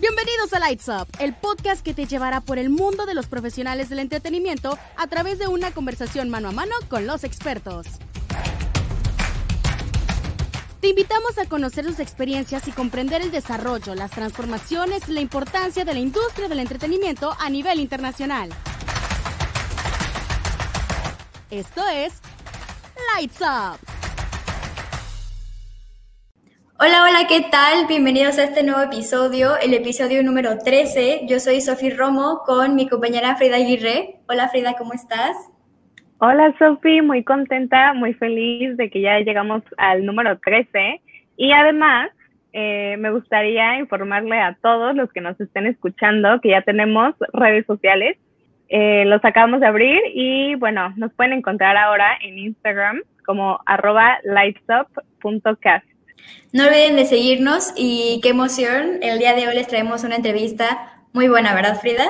Bienvenidos 0.00 0.52
a 0.52 0.58
Lights 0.58 0.88
Up, 0.88 1.06
el 1.20 1.34
podcast 1.34 1.82
que 1.82 1.94
te 1.94 2.06
llevará 2.06 2.40
por 2.40 2.58
el 2.58 2.68
mundo 2.68 3.06
de 3.06 3.14
los 3.14 3.26
profesionales 3.26 3.88
del 3.88 4.00
entretenimiento 4.00 4.76
a 4.96 5.06
través 5.06 5.38
de 5.38 5.46
una 5.46 5.70
conversación 5.70 6.28
mano 6.28 6.48
a 6.48 6.52
mano 6.52 6.74
con 6.88 7.06
los 7.06 7.22
expertos. 7.22 7.86
Te 10.80 10.88
invitamos 10.88 11.38
a 11.38 11.46
conocer 11.46 11.84
sus 11.84 12.00
experiencias 12.00 12.66
y 12.66 12.72
comprender 12.72 13.22
el 13.22 13.30
desarrollo, 13.30 13.94
las 13.94 14.10
transformaciones 14.10 15.08
y 15.08 15.12
la 15.12 15.20
importancia 15.20 15.84
de 15.84 15.94
la 15.94 16.00
industria 16.00 16.48
del 16.48 16.58
entretenimiento 16.58 17.34
a 17.38 17.48
nivel 17.48 17.78
internacional. 17.78 18.50
Esto 21.50 21.86
es 21.88 22.14
Lights 23.14 23.40
Up. 23.40 23.93
Hola, 26.86 27.02
hola, 27.02 27.26
¿qué 27.26 27.40
tal? 27.50 27.86
Bienvenidos 27.88 28.38
a 28.38 28.44
este 28.44 28.62
nuevo 28.62 28.82
episodio, 28.82 29.56
el 29.56 29.72
episodio 29.72 30.22
número 30.22 30.58
13. 30.58 31.22
Yo 31.26 31.40
soy 31.40 31.62
Sofía 31.62 31.96
Romo 31.96 32.42
con 32.44 32.74
mi 32.74 32.86
compañera 32.86 33.36
Frida 33.36 33.56
Aguirre. 33.56 34.16
Hola 34.28 34.50
Frida, 34.50 34.74
¿cómo 34.76 34.92
estás? 34.92 35.34
Hola 36.18 36.54
Sofía, 36.58 37.02
muy 37.02 37.24
contenta, 37.24 37.94
muy 37.94 38.12
feliz 38.12 38.76
de 38.76 38.90
que 38.90 39.00
ya 39.00 39.18
llegamos 39.20 39.62
al 39.78 40.04
número 40.04 40.38
13 40.40 41.00
y 41.38 41.52
además 41.52 42.10
eh, 42.52 42.96
me 42.98 43.10
gustaría 43.12 43.78
informarle 43.78 44.38
a 44.38 44.58
todos 44.60 44.94
los 44.94 45.10
que 45.10 45.22
nos 45.22 45.40
estén 45.40 45.64
escuchando 45.64 46.38
que 46.42 46.50
ya 46.50 46.60
tenemos 46.60 47.14
redes 47.32 47.64
sociales. 47.64 48.18
Eh, 48.68 49.06
los 49.06 49.24
acabamos 49.24 49.60
de 49.60 49.68
abrir 49.68 50.02
y 50.12 50.54
bueno, 50.56 50.92
nos 50.96 51.14
pueden 51.14 51.32
encontrar 51.32 51.78
ahora 51.78 52.18
en 52.20 52.36
Instagram 52.36 53.00
como 53.24 53.58
arroba 53.64 54.18
lightsup.cast. 54.24 55.93
No 56.52 56.66
olviden 56.66 56.96
de 56.96 57.04
seguirnos 57.04 57.72
y 57.76 58.20
qué 58.22 58.30
emoción. 58.30 59.02
El 59.02 59.18
día 59.18 59.34
de 59.34 59.48
hoy 59.48 59.54
les 59.54 59.66
traemos 59.66 60.04
una 60.04 60.16
entrevista 60.16 61.00
muy 61.12 61.28
buena, 61.28 61.54
¿verdad, 61.54 61.80
Frida? 61.80 62.04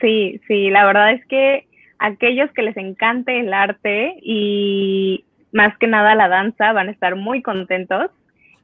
Sí, 0.00 0.40
sí, 0.48 0.70
la 0.70 0.84
verdad 0.84 1.12
es 1.12 1.24
que 1.26 1.68
aquellos 1.98 2.50
que 2.52 2.62
les 2.62 2.76
encante 2.76 3.38
el 3.38 3.52
arte 3.52 4.16
y 4.22 5.24
más 5.52 5.76
que 5.78 5.86
nada 5.86 6.14
la 6.14 6.28
danza 6.28 6.72
van 6.72 6.88
a 6.88 6.92
estar 6.92 7.16
muy 7.16 7.42
contentos. 7.42 8.10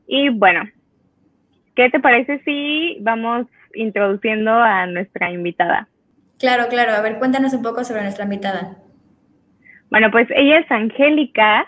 Y 0.06 0.30
bueno, 0.30 0.62
¿qué 1.74 1.90
te 1.90 2.00
parece 2.00 2.40
si 2.44 2.98
vamos 3.00 3.46
introduciendo 3.74 4.50
a 4.52 4.86
nuestra 4.86 5.30
invitada? 5.30 5.88
Claro, 6.38 6.68
claro. 6.68 6.92
A 6.92 7.00
ver, 7.00 7.18
cuéntanos 7.18 7.54
un 7.54 7.62
poco 7.62 7.84
sobre 7.84 8.02
nuestra 8.02 8.24
invitada. 8.24 8.76
Bueno, 9.90 10.10
pues 10.10 10.28
ella 10.34 10.58
es 10.58 10.70
Angélica, 10.70 11.66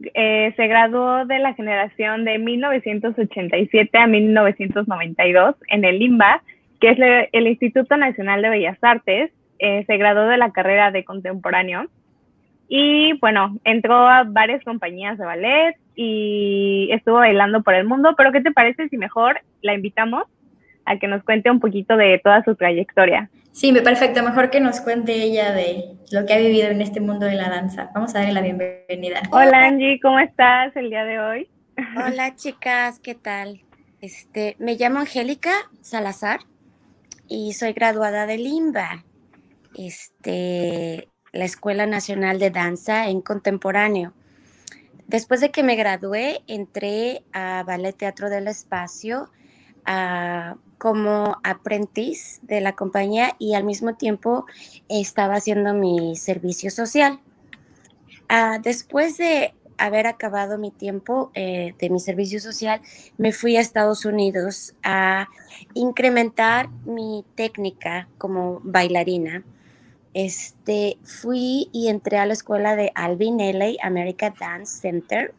eh, 0.00 0.52
se 0.56 0.66
graduó 0.66 1.24
de 1.24 1.38
la 1.38 1.54
generación 1.54 2.24
de 2.24 2.38
1987 2.38 3.98
a 3.98 4.06
1992 4.06 5.56
en 5.68 5.84
el 5.84 6.02
IMBA, 6.02 6.42
que 6.80 6.90
es 6.90 7.28
el 7.32 7.46
Instituto 7.46 7.96
Nacional 7.96 8.42
de 8.42 8.50
Bellas 8.50 8.78
Artes. 8.82 9.30
Eh, 9.58 9.84
se 9.86 9.96
graduó 9.96 10.26
de 10.26 10.36
la 10.36 10.50
carrera 10.50 10.90
de 10.90 11.04
contemporáneo 11.04 11.88
y 12.68 13.12
bueno, 13.20 13.56
entró 13.64 14.08
a 14.08 14.24
varias 14.24 14.62
compañías 14.64 15.18
de 15.18 15.24
ballet 15.24 15.76
y 15.94 16.88
estuvo 16.90 17.16
bailando 17.16 17.62
por 17.62 17.74
el 17.74 17.86
mundo, 17.86 18.14
pero 18.16 18.32
¿qué 18.32 18.40
te 18.40 18.52
parece 18.52 18.88
si 18.88 18.96
mejor 18.96 19.40
la 19.62 19.74
invitamos 19.74 20.24
a 20.84 20.98
que 20.98 21.06
nos 21.06 21.22
cuente 21.22 21.50
un 21.50 21.60
poquito 21.60 21.96
de 21.96 22.18
toda 22.22 22.42
su 22.42 22.56
trayectoria? 22.56 23.30
Sí, 23.54 23.70
me 23.70 23.82
perfecto. 23.82 24.20
Mejor 24.24 24.50
que 24.50 24.58
nos 24.58 24.80
cuente 24.80 25.14
ella 25.14 25.52
de 25.52 25.96
lo 26.10 26.26
que 26.26 26.34
ha 26.34 26.38
vivido 26.38 26.66
en 26.66 26.82
este 26.82 27.00
mundo 27.00 27.24
de 27.24 27.36
la 27.36 27.48
danza. 27.48 27.88
Vamos 27.94 28.12
a 28.12 28.18
darle 28.18 28.34
la 28.34 28.40
bienvenida. 28.40 29.22
Hola 29.30 29.66
Angie, 29.66 30.00
¿cómo 30.02 30.18
estás 30.18 30.74
el 30.74 30.90
día 30.90 31.04
de 31.04 31.20
hoy? 31.20 31.48
Hola 31.96 32.34
chicas, 32.34 32.98
¿qué 32.98 33.14
tal? 33.14 33.62
Este, 34.00 34.56
me 34.58 34.74
llamo 34.74 34.98
Angélica 34.98 35.52
Salazar 35.82 36.40
y 37.28 37.52
soy 37.52 37.74
graduada 37.74 38.26
de 38.26 38.38
Limba, 38.38 39.04
este, 39.78 41.08
la 41.32 41.44
Escuela 41.44 41.86
Nacional 41.86 42.40
de 42.40 42.50
Danza 42.50 43.06
en 43.06 43.20
Contemporáneo. 43.20 44.14
Después 45.06 45.40
de 45.40 45.52
que 45.52 45.62
me 45.62 45.76
gradué, 45.76 46.40
entré 46.48 47.22
a 47.32 47.62
Ballet 47.64 47.96
Teatro 47.96 48.30
del 48.30 48.48
Espacio 48.48 49.30
a 49.84 50.56
como 50.84 51.38
aprendiz 51.42 52.40
de 52.42 52.60
la 52.60 52.76
compañía 52.76 53.36
y 53.38 53.54
al 53.54 53.64
mismo 53.64 53.94
tiempo 53.94 54.44
estaba 54.90 55.36
haciendo 55.36 55.72
mi 55.72 56.14
servicio 56.14 56.70
social. 56.70 57.20
Ah, 58.28 58.58
después 58.62 59.16
de 59.16 59.54
haber 59.78 60.06
acabado 60.06 60.58
mi 60.58 60.70
tiempo 60.70 61.30
eh, 61.32 61.74
de 61.78 61.88
mi 61.88 62.00
servicio 62.00 62.38
social, 62.38 62.82
me 63.16 63.32
fui 63.32 63.56
a 63.56 63.62
Estados 63.62 64.04
Unidos 64.04 64.74
a 64.82 65.28
incrementar 65.72 66.68
mi 66.84 67.24
técnica 67.34 68.06
como 68.18 68.60
bailarina. 68.62 69.42
Este, 70.12 70.98
fui 71.02 71.70
y 71.72 71.88
entré 71.88 72.18
a 72.18 72.26
la 72.26 72.34
escuela 72.34 72.76
de 72.76 72.92
Alvin 72.94 73.40
Ailey 73.40 73.78
America 73.82 74.34
Dance 74.38 74.82
Center. 74.82 75.32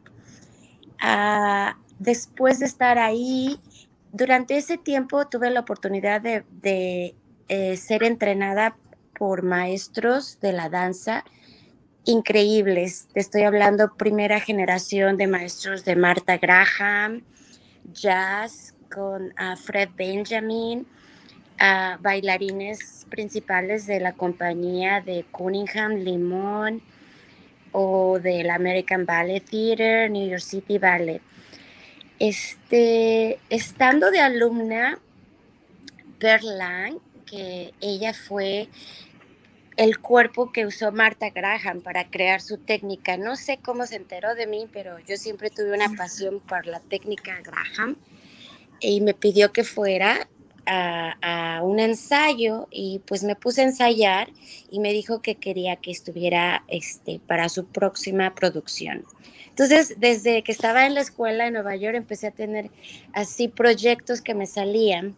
Ah, 0.99 1.77
después 1.99 2.57
de 2.57 2.65
estar 2.65 2.97
ahí, 2.97 3.59
durante 4.15 4.55
ese 4.57 4.77
tiempo 4.77 5.27
tuve 5.27 5.49
la 5.49 5.59
oportunidad 5.59 6.21
de, 6.21 7.15
eh, 7.49 7.77
ser 7.77 8.03
entrenada 8.03 8.77
por 9.17 9.43
maestros 9.43 10.39
de 10.39 10.53
la 10.53 10.69
danza 10.69 11.25
increíbles. 12.05 13.07
Te 13.13 13.19
estoy 13.19 13.43
hablando 13.43 13.95
primera 13.97 14.39
generación 14.39 15.17
de 15.17 15.27
maestros 15.27 15.83
de 15.83 15.95
Marta 15.97 16.37
Graham, 16.37 17.23
jazz 17.91 18.73
con 18.93 19.33
ah, 19.37 19.55
Fred 19.57 19.89
Benjamin, 19.97 20.87
uh, 21.59 22.01
bailarines 22.01 23.05
principales 23.09 23.85
de 23.85 23.99
la 23.99 24.13
compañía 24.13 25.01
de 25.01 25.25
Cunningham 25.31 25.95
Limón 25.95 26.81
o 27.71 28.19
del 28.19 28.49
American 28.49 29.05
Ballet 29.05 29.43
Theater, 29.43 30.09
New 30.09 30.29
York 30.29 30.41
City 30.41 30.77
Ballet. 30.77 31.21
Este, 32.19 33.39
estando 33.49 34.11
de 34.11 34.19
alumna, 34.19 34.99
Lang, 36.19 36.97
que 37.25 37.73
ella 37.81 38.13
fue 38.13 38.67
el 39.77 39.99
cuerpo 39.99 40.51
que 40.51 40.65
usó 40.65 40.91
Marta 40.91 41.29
Graham 41.29 41.81
para 41.81 42.09
crear 42.09 42.41
su 42.41 42.57
técnica. 42.57 43.17
No 43.17 43.35
sé 43.35 43.57
cómo 43.57 43.85
se 43.85 43.97
enteró 43.97 44.33
de 44.35 44.47
mí, 44.47 44.67
pero 44.71 44.97
yo 44.99 45.17
siempre 45.17 45.49
tuve 45.49 45.73
una 45.73 45.89
pasión 45.95 46.39
por 46.39 46.65
la 46.65 46.79
técnica 46.79 47.39
Graham 47.41 47.97
y 48.79 49.01
me 49.01 49.13
pidió 49.13 49.51
que 49.51 49.63
fuera 49.63 50.27
a, 50.65 51.57
a, 51.57 51.63
un 51.63 51.79
ensayo 51.79 52.67
y 52.71 52.99
pues 53.05 53.23
me 53.23 53.35
puse 53.35 53.61
a 53.61 53.65
ensayar 53.65 54.29
y 54.71 54.79
me 54.79 54.93
dijo 54.93 55.21
que 55.21 55.35
quería 55.35 55.75
que 55.75 55.91
estuviera 55.91 56.63
este, 56.67 57.19
para 57.19 57.49
su 57.49 57.65
próxima 57.65 58.33
producción. 58.33 59.05
Entonces, 59.57 59.95
desde 60.01 60.43
que 60.43 60.51
estaba 60.51 60.85
en 60.85 60.95
la 60.95 60.99
escuela 60.99 61.47
en 61.47 61.53
Nueva 61.53 61.77
York, 61.77 61.95
empecé 61.95 62.27
a 62.27 62.31
tener 62.31 62.69
así 63.13 63.47
proyectos 63.47 64.19
que 64.19 64.33
me 64.33 64.47
salían. 64.47 65.15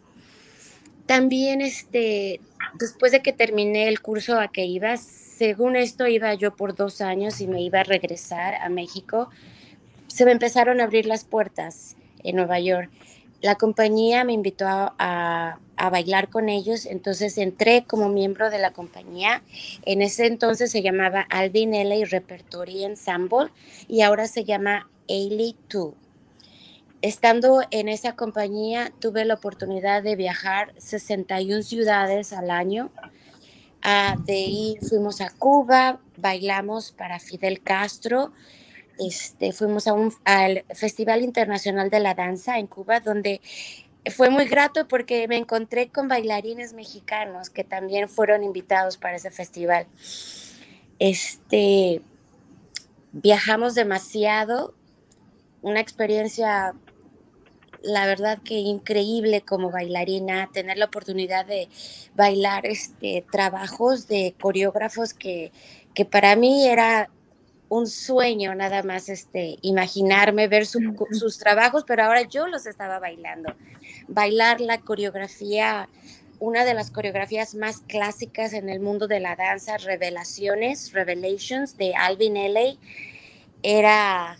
También, 1.06 1.60
este, 1.60 2.40
después 2.78 3.10
de 3.10 3.20
que 3.20 3.32
terminé 3.32 3.88
el 3.88 4.00
curso 4.00 4.38
a 4.38 4.46
que 4.46 4.64
iba, 4.64 4.96
según 4.96 5.74
esto 5.74 6.06
iba 6.06 6.32
yo 6.34 6.54
por 6.54 6.76
dos 6.76 7.00
años 7.00 7.40
y 7.40 7.48
me 7.48 7.60
iba 7.62 7.80
a 7.80 7.82
regresar 7.82 8.54
a 8.54 8.68
México, 8.68 9.28
se 10.06 10.24
me 10.24 10.30
empezaron 10.30 10.80
a 10.80 10.84
abrir 10.84 11.06
las 11.06 11.24
puertas 11.24 11.96
en 12.22 12.36
Nueva 12.36 12.60
York 12.60 12.92
la 13.40 13.54
compañía 13.54 14.24
me 14.24 14.32
invitó 14.32 14.66
a, 14.68 15.58
bailar 15.90 16.28
con 16.28 16.48
ellos, 16.48 16.86
entonces 16.86 17.38
entré 17.38 17.84
como 17.86 18.08
miembro 18.08 18.50
de 18.50 18.58
la 18.58 18.72
compañía. 18.72 19.42
En 19.84 20.02
ese 20.02 20.26
entonces 20.26 20.72
se 20.72 20.82
llamaba 20.82 21.24
Alvin 21.30 21.72
L. 21.72 22.04
Repertory 22.04 22.84
Ensemble 22.84 23.50
y 23.86 24.02
ahora 24.02 24.26
se 24.26 24.44
llama 24.44 24.90
Ailey 25.08 25.54
2. 25.70 25.94
Estando 27.00 27.62
en 27.70 27.88
esa 27.88 28.16
compañía 28.16 28.92
tuve 28.98 29.24
la 29.24 29.34
oportunidad 29.34 30.02
de 30.02 30.16
viajar 30.16 30.74
61 30.78 31.62
ciudades 31.62 32.32
al 32.32 32.50
año. 32.50 32.90
Ah, 33.82 34.16
de 34.26 34.34
ahí 34.34 34.78
fuimos 34.88 35.20
a 35.20 35.30
Cuba, 35.30 36.00
bailamos 36.16 36.90
para 36.90 37.20
Fidel 37.20 37.62
Castro, 37.62 38.32
este, 38.98 39.52
fuimos 39.52 39.86
a 39.86 39.92
un, 39.92 40.12
al 40.24 40.64
Festival 40.74 41.22
Internacional 41.22 41.90
de 41.90 42.00
la 42.00 42.14
Danza 42.14 42.58
en 42.58 42.66
Cuba, 42.66 43.00
donde 43.00 43.40
fue 44.10 44.30
muy 44.30 44.46
grato 44.46 44.88
porque 44.88 45.28
me 45.28 45.36
encontré 45.36 45.88
con 45.88 46.08
bailarines 46.08 46.72
mexicanos 46.72 47.50
que 47.50 47.64
también 47.64 48.08
fueron 48.08 48.44
invitados 48.44 48.96
para 48.96 49.16
ese 49.16 49.30
festival. 49.30 49.86
Este, 50.98 52.02
viajamos 53.12 53.74
demasiado, 53.74 54.74
una 55.62 55.80
experiencia, 55.80 56.74
la 57.82 58.06
verdad 58.06 58.38
que 58.42 58.54
increíble 58.54 59.42
como 59.42 59.70
bailarina, 59.70 60.48
tener 60.52 60.78
la 60.78 60.86
oportunidad 60.86 61.46
de 61.46 61.68
bailar 62.14 62.66
este, 62.66 63.24
trabajos 63.30 64.08
de 64.08 64.34
coreógrafos 64.40 65.14
que, 65.14 65.52
que 65.94 66.04
para 66.04 66.34
mí 66.36 66.66
era 66.66 67.10
un 67.68 67.86
sueño 67.86 68.54
nada 68.54 68.82
más 68.82 69.08
este, 69.08 69.58
imaginarme, 69.62 70.48
ver 70.48 70.66
sus 70.66 71.38
trabajos, 71.38 71.84
pero 71.86 72.04
ahora 72.04 72.22
yo 72.22 72.46
los 72.46 72.66
estaba 72.66 72.98
bailando. 72.98 73.54
Bailar 74.06 74.60
la 74.60 74.80
coreografía, 74.80 75.88
una 76.38 76.64
de 76.64 76.74
las 76.74 76.90
coreografías 76.90 77.54
más 77.54 77.80
clásicas 77.80 78.52
en 78.52 78.68
el 78.68 78.80
mundo 78.80 79.06
de 79.06 79.20
la 79.20 79.36
danza, 79.36 79.76
Revelaciones, 79.76 80.92
Revelations 80.92 81.76
de 81.76 81.94
Alvin 81.94 82.36
Ailey, 82.36 82.78
era, 83.62 84.38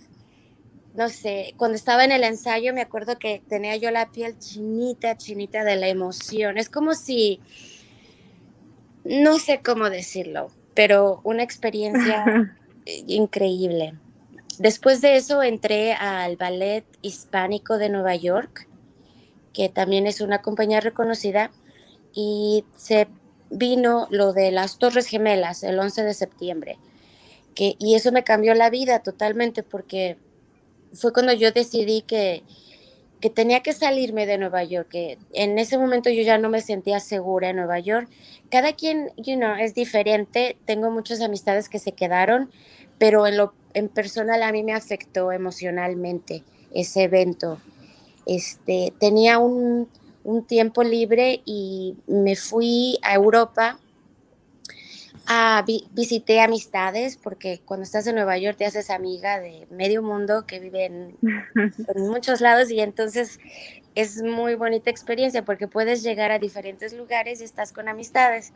no 0.95 1.09
sé, 1.09 1.55
cuando 1.57 1.77
estaba 1.77 2.05
en 2.05 2.13
el 2.13 2.25
ensayo 2.25 2.73
me 2.73 2.81
acuerdo 2.81 3.19
que 3.19 3.43
tenía 3.49 3.77
yo 3.77 3.91
la 3.91 4.11
piel 4.11 4.39
chinita, 4.39 5.19
chinita 5.19 5.65
de 5.65 5.77
la 5.77 5.89
emoción. 5.89 6.57
Es 6.57 6.71
como 6.71 6.95
si, 6.95 7.41
no 9.05 9.39
sé 9.39 9.61
cómo 9.63 9.91
decirlo, 9.91 10.51
pero 10.73 11.21
una 11.25 11.43
experiencia 11.49 12.55
increíble. 13.06 13.94
Después 14.58 15.00
de 15.00 15.17
eso 15.17 15.43
entré 15.43 15.93
al 15.93 16.37
Ballet 16.37 16.85
Hispánico 17.02 17.79
de 17.79 17.88
Nueva 17.88 18.17
York, 18.17 18.69
que 19.52 19.69
también 19.69 20.06
es 20.06 20.20
una 20.20 20.43
compañía 20.43 20.81
reconocida, 20.81 21.50
y 22.12 22.64
se 22.76 23.08
vino 23.50 24.08
lo 24.11 24.32
de 24.32 24.50
las 24.50 24.79
Torres 24.79 25.06
Gemelas 25.06 25.62
el 25.62 25.79
11 25.79 26.02
de 26.02 26.14
septiembre. 26.14 26.79
Que, 27.55 27.76
y 27.79 27.94
eso 27.94 28.12
me 28.12 28.25
cambió 28.25 28.55
la 28.55 28.70
vida 28.70 29.00
totalmente 29.02 29.62
porque 29.62 30.17
fue 30.93 31.12
cuando 31.12 31.32
yo 31.32 31.52
decidí 31.52 32.02
que, 32.02 32.43
que 33.20 33.31
tenía 33.31 33.61
que 33.61 33.73
salirme 33.73 34.26
de 34.26 34.38
Nueva 34.38 34.62
York, 34.65 34.88
que 34.91 35.19
en 35.32 35.59
ese 35.59 35.76
momento 35.76 36.11
yo 36.11 36.23
ya 36.23 36.38
no 36.38 36.49
me 36.49 36.61
sentía 36.61 37.00
segura 37.00 37.50
en 37.50 37.56
Nueva 37.56 37.81
York. 37.81 38.09
Cada 38.49 38.73
quien, 38.73 39.11
you 39.17 39.38
es 39.61 39.75
diferente. 39.75 40.56
Tengo 40.65 40.91
muchas 40.91 41.20
amistades 41.20 41.69
que 41.69 41.79
se 41.79 41.93
quedaron, 41.93 42.50
pero 42.99 43.26
en 43.26 43.37
lo 43.37 43.55
en 43.75 43.88
personal 43.88 44.43
a 44.43 44.53
mí 44.53 44.62
me 44.62 44.73
afectó 44.73 45.32
emocionalmente 45.32 46.43
ese 46.73 47.05
evento. 47.05 47.59
Este, 48.26 48.93
tenía 48.99 49.38
un, 49.38 49.88
un 50.25 50.44
tiempo 50.44 50.82
libre 50.82 51.43
y 51.44 51.97
me 52.06 52.37
fui 52.37 52.99
a 53.03 53.15
Europa 53.15 53.79
a 55.31 55.63
visité 55.93 56.41
amistades 56.41 57.19
porque 57.19 57.61
cuando 57.63 57.85
estás 57.85 58.07
en 58.07 58.15
Nueva 58.15 58.39
York 58.39 58.57
te 58.57 58.65
haces 58.65 58.89
amiga 58.89 59.39
de 59.39 59.67
medio 59.71 60.03
mundo 60.03 60.47
que 60.47 60.59
vive 60.59 60.87
en, 60.87 61.17
muchos 61.97 62.41
lados 62.41 62.71
y 62.71 62.81
entonces 62.81 63.39
es 63.95 64.23
muy 64.23 64.55
bonita 64.55 64.89
experiencia 64.89 65.45
porque 65.45 65.69
puedes 65.69 66.03
llegar 66.03 66.33
a 66.33 66.39
diferentes 66.39 66.95
lugares 66.95 67.43
y 67.43 67.45
estás 67.45 67.73
con 67.73 67.91
amistades. 67.91 68.55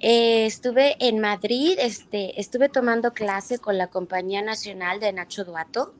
Eh, 0.00 0.44
estuve 0.46 0.96
en 0.98 1.20
Madrid, 1.20 1.78
este, 1.78 2.40
estuve 2.40 2.68
tomando 2.68 3.12
clase 3.12 3.58
con 3.58 3.78
la 3.78 3.86
Compañía 3.86 4.42
Nacional 4.42 4.98
de 4.98 5.12
Nacho 5.12 5.44
Duato. 5.44 5.94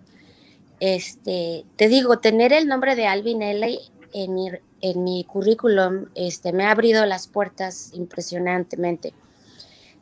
Este, 0.81 1.65
te 1.77 1.87
digo, 1.87 2.19
tener 2.19 2.53
el 2.53 2.67
nombre 2.67 2.97
de 2.97 3.07
Alvin 3.07 3.43
L. 3.43 3.79
en 4.15 4.35
mi, 4.35 4.51
en 4.83 5.05
mi 5.05 5.25
currículum 5.25 6.07
este, 6.15 6.53
me 6.53 6.65
ha 6.65 6.73
abrido 6.73 7.07
las 7.07 7.29
puertas 7.29 7.91
impresionantemente. 7.95 9.15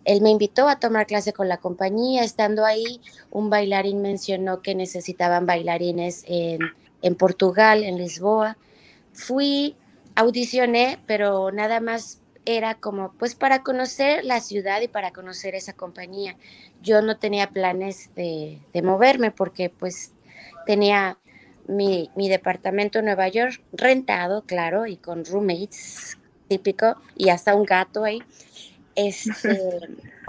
Él 0.05 0.23
me 0.23 0.31
invitó 0.31 0.69
a 0.69 0.81
tomar 0.81 1.06
clase 1.06 1.32
con 1.32 1.49
la 1.49 1.59
compañía. 1.59 2.25
Estando 2.25 2.65
ahí, 2.65 3.00
un 3.31 3.50
bailarín 3.50 4.03
mencionó 4.03 4.62
que 4.62 4.75
necesitaban 4.75 5.47
bailarines 5.47 6.25
en, 6.27 6.59
en 7.03 7.15
Portugal, 7.15 7.85
en 7.85 7.99
Lisboa. 7.99 8.56
Fui, 9.12 9.77
audicioné, 10.17 10.99
pero 11.06 11.53
nada 11.53 11.81
más 11.81 12.21
era 12.44 12.75
como 12.75 13.12
pues 13.12 13.35
para 13.35 13.62
conocer 13.62 14.25
la 14.25 14.41
ciudad 14.41 14.81
y 14.81 14.88
para 14.88 15.12
conocer 15.12 15.55
esa 15.55 15.73
compañía. 15.73 16.37
Yo 16.83 17.03
no 17.03 17.19
tenía 17.19 17.50
planes 17.50 18.11
de, 18.15 18.61
moverme 18.83 19.31
porque 19.31 19.71
pues 19.71 20.12
tenía 20.67 21.19
mi, 21.71 22.29
departamento 22.29 22.99
en 22.99 23.07
Nueva 23.07 23.29
York 23.29 23.63
rentado, 23.73 24.43
claro, 24.43 24.87
y 24.87 24.97
con 24.97 25.25
roommates, 25.25 26.19
típico, 26.49 26.97
y 27.17 27.31
hasta 27.31 27.55
un 27.55 27.65
gato 27.65 28.05
ahí. 28.05 28.23
Este, 28.95 29.33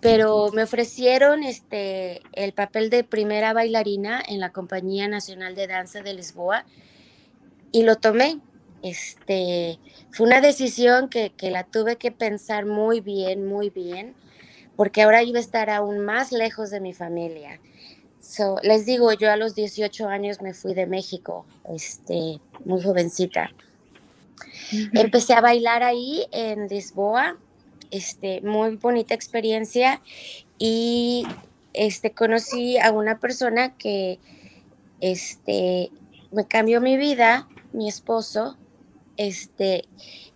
pero 0.00 0.50
me 0.52 0.62
ofrecieron 0.62 1.42
este, 1.42 2.22
el 2.32 2.52
papel 2.52 2.90
de 2.90 3.04
primera 3.04 3.52
bailarina 3.52 4.22
en 4.26 4.40
la 4.40 4.52
Compañía 4.52 5.08
Nacional 5.08 5.54
de 5.54 5.66
Danza 5.66 6.02
de 6.02 6.14
Lisboa 6.14 6.64
y 7.72 7.82
lo 7.82 7.96
tomé. 7.96 8.40
Este, 8.82 9.78
fue 10.10 10.26
una 10.26 10.40
decisión 10.40 11.08
que, 11.08 11.32
la 11.40 11.64
tuve 11.64 11.96
que 11.96 12.12
pensar 12.12 12.66
muy 12.66 13.00
bien, 13.00 13.46
muy 13.46 13.70
bien, 13.70 14.14
porque 14.76 15.02
ahora 15.02 15.22
iba 15.22 15.38
a 15.38 15.42
estar 15.42 15.70
aún 15.70 15.98
más 15.98 16.30
lejos 16.30 16.70
de 16.70 16.80
mi 16.80 16.92
familia. 16.92 17.58
Les 18.62 18.86
digo, 18.86 19.12
yo 19.12 19.30
a 19.30 19.36
los 19.36 19.54
18 19.54 20.08
años 20.08 20.40
me 20.42 20.54
fui 20.54 20.74
de 20.74 20.86
México, 20.86 21.46
este, 21.68 22.40
muy 22.64 22.82
jovencita. 22.82 23.50
Empecé 24.92 25.34
a 25.34 25.40
bailar 25.40 25.82
ahí 25.82 26.26
en 26.32 26.68
Lisboa, 26.68 27.36
este, 27.90 28.40
muy 28.40 28.76
bonita 28.76 29.14
experiencia 29.14 30.00
y 30.58 31.26
este, 31.72 32.12
conocí 32.12 32.78
a 32.78 32.90
una 32.90 33.18
persona 33.20 33.76
que 33.76 34.18
este, 35.00 35.90
me 36.32 36.46
cambió 36.46 36.80
mi 36.80 36.96
vida, 36.96 37.48
mi 37.72 37.88
esposo, 37.88 38.56
este, 39.16 39.84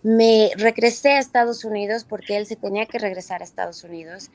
me 0.03 0.51
regresé 0.57 1.13
a 1.13 1.19
Estados 1.19 1.65
Unidos 1.65 2.05
porque 2.09 2.37
él 2.37 2.47
se 2.47 2.57
tenía 2.57 2.87
que 2.87 2.99
regresar 2.99 3.41
a 3.41 3.45
Estados 3.45 3.85
Unidos. 3.85 4.31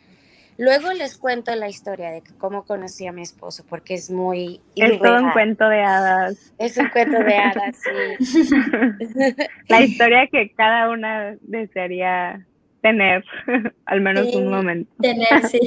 Luego 0.57 0.94
les 0.94 1.18
cuento 1.18 1.54
la 1.56 1.68
historia 1.68 2.12
de 2.12 2.24
cómo 2.38 2.63
conocí 2.66 3.06
a 3.07 3.12
mi 3.12 3.22
esposo, 3.22 3.66
porque 3.68 3.94
es 3.96 4.10
muy... 4.10 4.62
Es 4.75 5.00
todo 5.00 5.18
un 5.18 5.31
cuento 5.31 5.68
de 5.68 5.81
hadas. 5.81 6.54
Es 6.57 6.78
un 6.78 6.90
cuento 6.90 7.19
de 7.19 7.36
hadas, 7.36 7.78
sí. 8.19 8.54
la 9.68 9.81
historia 9.81 10.28
que 10.31 10.54
cada 10.56 10.90
una 10.90 11.36
desearía 11.42 12.46
tener, 12.81 13.25
al 13.86 14.02
menos 14.02 14.34
un 14.34 14.50
momento. 14.50 14.92
Tener, 15.02 15.48
sí. 15.50 15.60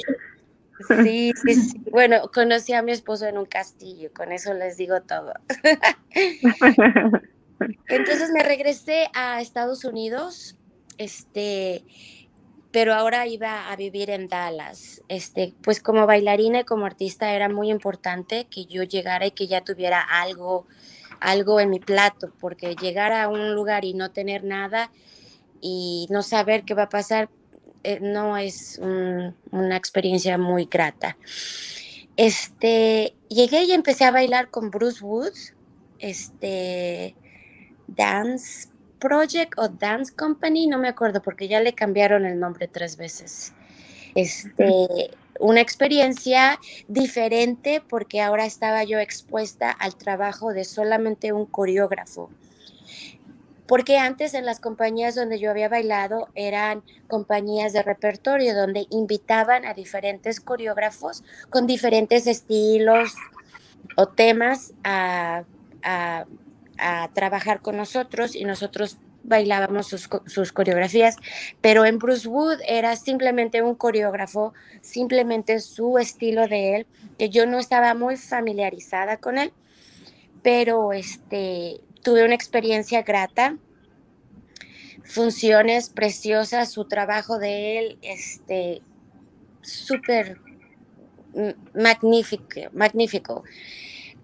Sí, 1.03 1.33
sí, 1.35 1.55
sí. 1.55 1.81
Bueno, 1.91 2.31
conocí 2.33 2.73
a 2.73 2.83
mi 2.83 2.93
esposo 2.93 3.27
en 3.27 3.37
un 3.37 3.47
castillo, 3.47 4.11
con 4.15 4.31
eso 4.33 4.55
les 4.55 4.77
digo 4.77 5.03
todo. 5.03 5.35
Entonces 7.89 8.31
me 8.31 8.45
regresé 8.45 9.09
a 9.13 9.41
Estados 9.41 9.85
Unidos, 9.85 10.57
este, 10.97 11.83
pero 12.79 12.95
ahora 12.95 13.27
iba 13.27 13.73
a 13.73 13.75
vivir 13.75 14.09
en 14.09 14.29
Dallas. 14.29 15.03
Este, 15.09 15.53
pues 15.65 15.83
como 15.83 16.07
bailarina 16.07 16.61
y 16.61 16.65
como 16.65 16.87
artista 16.87 17.35
era 17.35 17.49
muy 17.49 17.73
importante 17.73 18.47
que 18.49 18.67
yo 18.67 18.85
llegara 18.85 19.27
y 19.27 19.33
que 19.33 19.49
ya 19.49 19.65
tuviera 19.65 20.01
algo, 20.01 20.65
algo 21.19 21.59
en 21.59 21.71
mi 21.71 21.81
plato, 21.81 22.33
porque 22.39 22.77
llegar 22.77 23.11
a 23.11 23.27
un 23.27 23.53
lugar 23.57 23.85
y 23.85 23.95
no 23.95 24.13
tener 24.13 24.45
nada 24.45 24.93
y 25.61 26.07
no 26.11 26.23
saber 26.23 26.63
qué 26.63 26.75
va 26.75 26.85
a 26.85 26.89
pasar 26.89 27.31
eh, 27.83 27.99
no 28.01 28.37
es 28.37 28.79
una 28.79 29.77
experiencia 29.77 30.39
muy 30.39 30.67
grata. 30.67 31.19
Este, 32.17 33.17
llegué 33.29 33.65
y 33.65 33.73
empecé 33.73 34.05
a 34.05 34.13
bailar 34.13 34.51
con 34.51 34.71
Bruce 34.71 35.05
Woods, 35.05 35.53
este, 35.99 37.17
Dance 37.89 38.69
Project 38.99 39.55
o 39.59 39.69
Dance 39.69 40.15
Company, 40.15 40.67
no 40.67 40.79
me 40.79 40.89
acuerdo 40.89 41.23
porque 41.23 41.49
ya 41.49 41.61
le 41.61 41.75
cambiaron 41.75 42.27
el 42.27 42.39
nombre 42.39 42.69
tres 42.69 42.97
veces. 42.97 43.53
Este, 44.15 45.11
una 45.39 45.61
experiencia 45.61 46.59
diferente 46.89 47.83
porque 47.87 48.21
ahora 48.21 48.47
estaba 48.47 48.85
yo 48.85 48.99
expuesta 48.99 49.71
al 49.71 49.97
trabajo 49.97 50.53
de 50.53 50.65
solamente 50.65 51.33
un 51.33 51.47
coreógrafo. 51.47 52.31
Porque 53.67 53.99
antes 53.99 54.33
en 54.33 54.47
las 54.47 54.61
compañías 54.61 55.15
donde 55.15 55.39
yo 55.39 55.51
había 55.51 55.69
bailado 55.69 56.29
eran 56.35 56.83
compañías 57.07 57.75
de 57.75 57.83
repertorio 57.83 58.55
donde 58.55 58.87
invitaban 58.91 59.67
a 59.67 59.75
diferentes 59.75 60.41
coreógrafos 60.41 61.23
con 61.51 61.67
diferentes 61.67 62.27
estilos 62.27 63.15
o 63.95 64.09
temas 64.09 64.73
a, 64.85 65.45
a 65.83 66.25
a 66.79 67.09
trabajar 67.13 67.61
con 67.61 67.77
nosotros 67.77 68.35
y 68.35 68.45
nosotros 68.45 68.99
bailábamos 69.25 69.89
sus, 69.89 70.53
coreografías, 70.53 71.17
pero 71.61 71.85
en 71.85 71.99
Bruce 71.99 72.29
Wood 72.29 72.61
era 72.67 72.97
simplemente 72.97 73.63
un 73.63 73.75
coreógrafo, 73.75 74.55
simplemente 74.81 75.61
su 75.61 75.99
estilo 75.99 76.47
de 76.47 76.77
él, 76.77 76.87
que 77.19 77.29
yo 77.29 77.47
no 77.47 77.59
estaba 77.59 77.95
muy 77.95 78.17
familiarizada 78.17 79.19
con 79.19 79.39
él, 79.39 79.53
pero 80.43 80.93
este, 80.93 81.81
tuve 82.03 82.25
una 82.25 82.35
experiencia 82.35 83.03
grata, 83.03 83.57
funciones 85.05 85.91
preciosas, 85.91 86.71
su 86.71 86.87
trabajo 86.87 87.39
de 87.39 87.79
él, 87.79 87.99
este, 88.03 88.83
súper 89.63 90.39
magnífico, 91.75 92.71
magnífico 92.73 93.45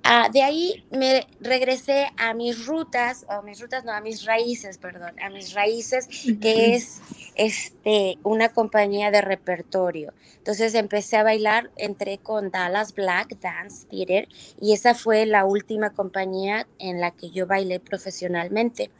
Ah, 0.07 0.29
de 0.31 0.43
ahí 0.43 0.85
me 0.91 1.27
regresé 1.41 2.09
a 2.19 2.35
mis 2.35 2.67
rutas, 2.67 3.25
o 3.27 3.41
mis 3.41 3.59
rutas, 3.59 3.87
no, 3.87 3.93
a 3.93 4.03
mis 4.03 4.27
raíces, 4.27 4.77
perdón, 4.77 5.19
a 5.19 5.31
mis 5.31 5.55
raíces, 5.55 6.09
que 6.43 6.75
es 6.75 7.01
este, 7.37 8.19
una 8.23 8.51
compañía 8.51 9.11
de 9.11 9.23
repertorio. 9.23 10.13
Entonces 10.37 10.75
empecé 10.75 11.17
a 11.17 11.23
bailar, 11.23 11.71
entré 11.79 12.19
con 12.19 12.51
Dallas 12.51 12.95
Black 12.95 13.39
Dance 13.41 13.87
Theater 13.87 14.29
y 14.61 14.75
esa 14.75 14.95
fue 14.95 15.25
la 15.25 15.47
última 15.47 15.95
compañía 15.95 16.67
en 16.79 17.01
la 17.01 17.11
que 17.13 17.31
yo 17.31 17.47
bailé 17.47 17.81
profesionalmente. 17.81 18.91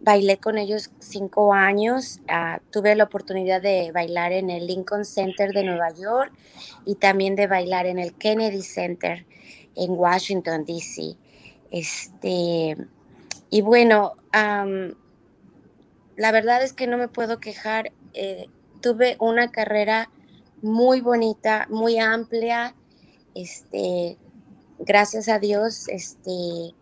Bailé 0.00 0.38
con 0.38 0.58
ellos 0.58 0.90
cinco 0.98 1.54
años, 1.54 2.18
ah, 2.26 2.58
tuve 2.72 2.96
la 2.96 3.04
oportunidad 3.04 3.62
de 3.62 3.92
bailar 3.92 4.32
en 4.32 4.50
el 4.50 4.66
Lincoln 4.66 5.04
Center 5.04 5.52
de 5.52 5.62
Nueva 5.62 5.94
York 5.94 6.32
y 6.84 6.96
también 6.96 7.36
de 7.36 7.46
bailar 7.46 7.86
en 7.86 8.00
el 8.00 8.14
Kennedy 8.14 8.62
Center 8.62 9.24
en 9.76 9.92
Washington, 9.92 10.64
D.C. 10.64 11.16
Este, 11.70 12.76
y 13.50 13.62
bueno, 13.62 14.14
la 14.32 16.32
verdad 16.32 16.62
es 16.62 16.72
que 16.72 16.86
no 16.86 16.98
me 16.98 17.08
puedo 17.08 17.40
quejar. 17.40 17.92
Eh, 18.12 18.48
tuve 18.80 19.16
una 19.18 19.50
carrera 19.50 20.10
muy 20.62 21.00
bonita, 21.00 21.66
muy 21.70 21.98
amplia. 21.98 22.74
Este, 23.34 24.16
gracias 24.78 25.28
a 25.28 25.38
Dios, 25.38 25.88
este, 25.88 26.74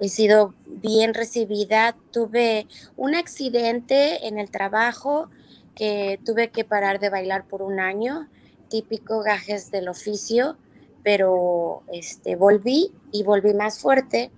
he 0.00 0.08
sido 0.08 0.54
bien 0.66 1.14
recibida. 1.14 1.96
Tuve 2.10 2.66
un 2.96 3.14
accidente 3.14 4.26
en 4.26 4.38
el 4.38 4.50
trabajo 4.50 5.30
que 5.74 6.20
tuve 6.24 6.50
que 6.50 6.64
parar 6.64 7.00
de 7.00 7.08
bailar 7.08 7.46
por 7.46 7.62
un 7.62 7.80
año, 7.80 8.28
típico 8.68 9.20
gajes 9.20 9.70
del 9.70 9.88
oficio 9.88 10.56
pero 11.04 11.84
este, 11.92 12.34
volví 12.34 12.90
y 13.12 13.22
volví 13.22 13.54
más 13.54 13.78
fuerte. 13.78 14.32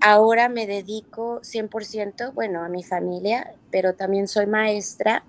Ahora 0.00 0.48
me 0.48 0.66
dedico 0.66 1.40
100%, 1.42 2.32
bueno, 2.32 2.64
a 2.64 2.68
mi 2.68 2.82
familia, 2.82 3.54
pero 3.70 3.94
también 3.94 4.26
soy 4.26 4.46
maestra. 4.46 5.24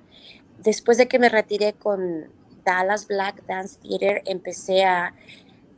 Después 0.58 0.98
de 0.98 1.08
que 1.08 1.20
me 1.20 1.29
retiré 1.29 1.74
con 1.74 2.32
Dallas 2.63 3.08
Black 3.08 3.46
Dance 3.46 3.77
Theater, 3.82 4.24
empecé 4.25 4.86
a, 4.86 5.13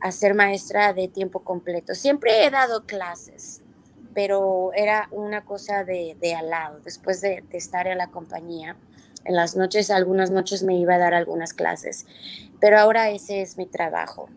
a 0.00 0.12
ser 0.12 0.34
maestra 0.34 0.94
de 0.94 1.08
tiempo 1.08 1.40
completo. 1.40 1.94
Siempre 1.94 2.46
he 2.46 2.50
dado 2.50 2.86
clases, 2.86 3.62
pero 4.14 4.70
era 4.72 5.08
una 5.10 5.44
cosa 5.44 5.82
de, 5.84 6.16
de 6.20 6.34
al 6.34 6.48
lado, 6.48 6.78
después 6.84 7.20
de, 7.20 7.42
de 7.50 7.58
estar 7.58 7.88
en 7.88 7.98
la 7.98 8.06
compañía. 8.06 8.76
En 9.24 9.34
las 9.34 9.56
noches, 9.56 9.90
algunas 9.90 10.30
noches 10.30 10.62
me 10.62 10.76
iba 10.76 10.94
a 10.94 10.98
dar 10.98 11.12
algunas 11.12 11.52
clases, 11.52 12.06
pero 12.60 12.78
ahora 12.78 13.10
ese 13.10 13.42
es 13.42 13.58
mi 13.58 13.66
trabajo. 13.66 14.28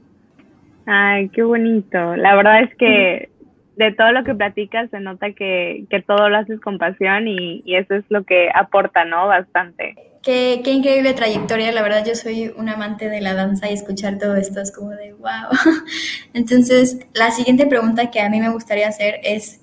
Ay, 0.91 1.29
qué 1.29 1.43
bonito. 1.43 2.15
La 2.15 2.35
verdad 2.35 2.63
es 2.63 2.75
que 2.75 3.29
de 3.75 3.91
todo 3.91 4.11
lo 4.11 4.23
que 4.23 4.33
platicas 4.33 4.89
se 4.89 4.99
nota 4.99 5.33
que, 5.33 5.85
que 5.87 6.01
todo 6.01 6.29
lo 6.29 6.37
haces 6.37 6.59
con 6.61 6.79
pasión 6.79 7.27
y, 7.27 7.61
y, 7.63 7.75
eso 7.75 7.93
es 7.93 8.03
lo 8.09 8.23
que 8.23 8.49
aporta, 8.55 9.05
¿no? 9.05 9.27
Bastante. 9.27 9.95
Qué, 10.23 10.61
qué, 10.63 10.71
increíble 10.71 11.13
trayectoria, 11.13 11.71
la 11.71 11.83
verdad 11.83 12.03
yo 12.03 12.15
soy 12.15 12.51
un 12.57 12.69
amante 12.69 13.07
de 13.07 13.21
la 13.21 13.35
danza 13.35 13.69
y 13.69 13.73
escuchar 13.73 14.17
todo 14.17 14.35
esto 14.35 14.61
es 14.61 14.71
como 14.71 14.89
de 14.89 15.13
wow. 15.13 15.51
Entonces, 16.33 17.07
la 17.13 17.29
siguiente 17.29 17.67
pregunta 17.67 18.09
que 18.09 18.19
a 18.19 18.29
mí 18.31 18.39
me 18.39 18.49
gustaría 18.49 18.87
hacer 18.87 19.19
es, 19.21 19.61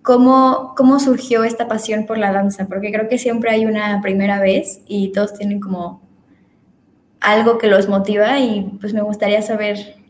¿cómo, 0.00 0.72
¿cómo 0.78 0.98
surgió 0.98 1.44
esta 1.44 1.68
pasión 1.68 2.06
por 2.06 2.16
la 2.16 2.32
danza? 2.32 2.68
Porque 2.68 2.90
creo 2.90 3.06
que 3.06 3.18
siempre 3.18 3.50
hay 3.50 3.66
una 3.66 4.00
primera 4.00 4.40
vez 4.40 4.82
y 4.88 5.12
todos 5.12 5.34
tienen 5.34 5.60
como 5.60 6.02
algo 7.20 7.58
que 7.58 7.68
los 7.68 7.86
motiva 7.86 8.38
y 8.38 8.78
pues 8.80 8.94
me 8.94 9.02
gustaría 9.02 9.42
saber 9.42 10.02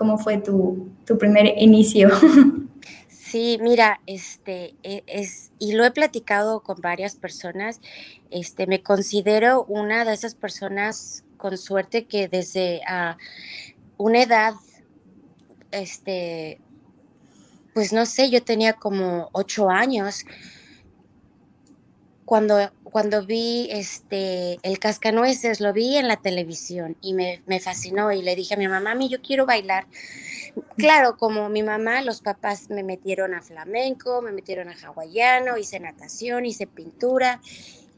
¿Cómo 0.00 0.16
fue 0.16 0.38
tu, 0.38 0.88
tu 1.04 1.18
primer 1.18 1.46
inicio? 1.58 2.08
Sí, 3.08 3.58
mira, 3.62 4.00
este 4.06 4.74
e, 4.82 5.04
es 5.06 5.52
y 5.60 5.74
lo 5.74 5.84
he 5.84 5.92
platicado 5.92 6.64
con 6.64 6.80
varias 6.80 7.14
personas. 7.14 7.80
Este, 8.32 8.66
me 8.66 8.82
considero 8.82 9.64
una 9.66 10.04
de 10.04 10.12
esas 10.14 10.34
personas 10.34 11.24
con 11.36 11.56
suerte 11.56 12.06
que 12.06 12.26
desde 12.26 12.80
a 12.88 13.18
una 13.98 14.22
edad, 14.22 14.54
este, 15.70 16.60
pues 17.72 17.92
no 17.92 18.04
sé, 18.04 18.30
yo 18.30 18.42
tenía 18.42 18.72
como 18.72 19.28
ocho 19.30 19.70
años 19.70 20.24
cuando 22.24 22.58
cuando 22.90 23.24
vi 23.24 23.68
este 23.70 24.58
el 24.62 24.78
cascanueces, 24.78 25.60
lo 25.60 25.72
vi 25.72 25.96
en 25.96 26.08
la 26.08 26.16
televisión 26.16 26.96
y 27.00 27.14
me, 27.14 27.42
me, 27.46 27.60
fascinó 27.60 28.12
y 28.12 28.22
le 28.22 28.36
dije 28.36 28.54
a 28.54 28.56
mi 28.56 28.68
mamá, 28.68 28.90
mami, 28.90 29.08
yo 29.08 29.20
quiero 29.22 29.46
bailar. 29.46 29.86
Claro, 30.76 31.16
como 31.16 31.48
mi 31.48 31.62
mamá, 31.62 32.02
los 32.02 32.20
papás 32.20 32.70
me 32.70 32.82
metieron 32.82 33.34
a 33.34 33.42
flamenco, 33.42 34.20
me 34.20 34.32
metieron 34.32 34.68
a 34.68 34.74
hawaiano, 34.74 35.56
hice 35.56 35.78
natación, 35.80 36.44
hice 36.44 36.66
pintura, 36.66 37.40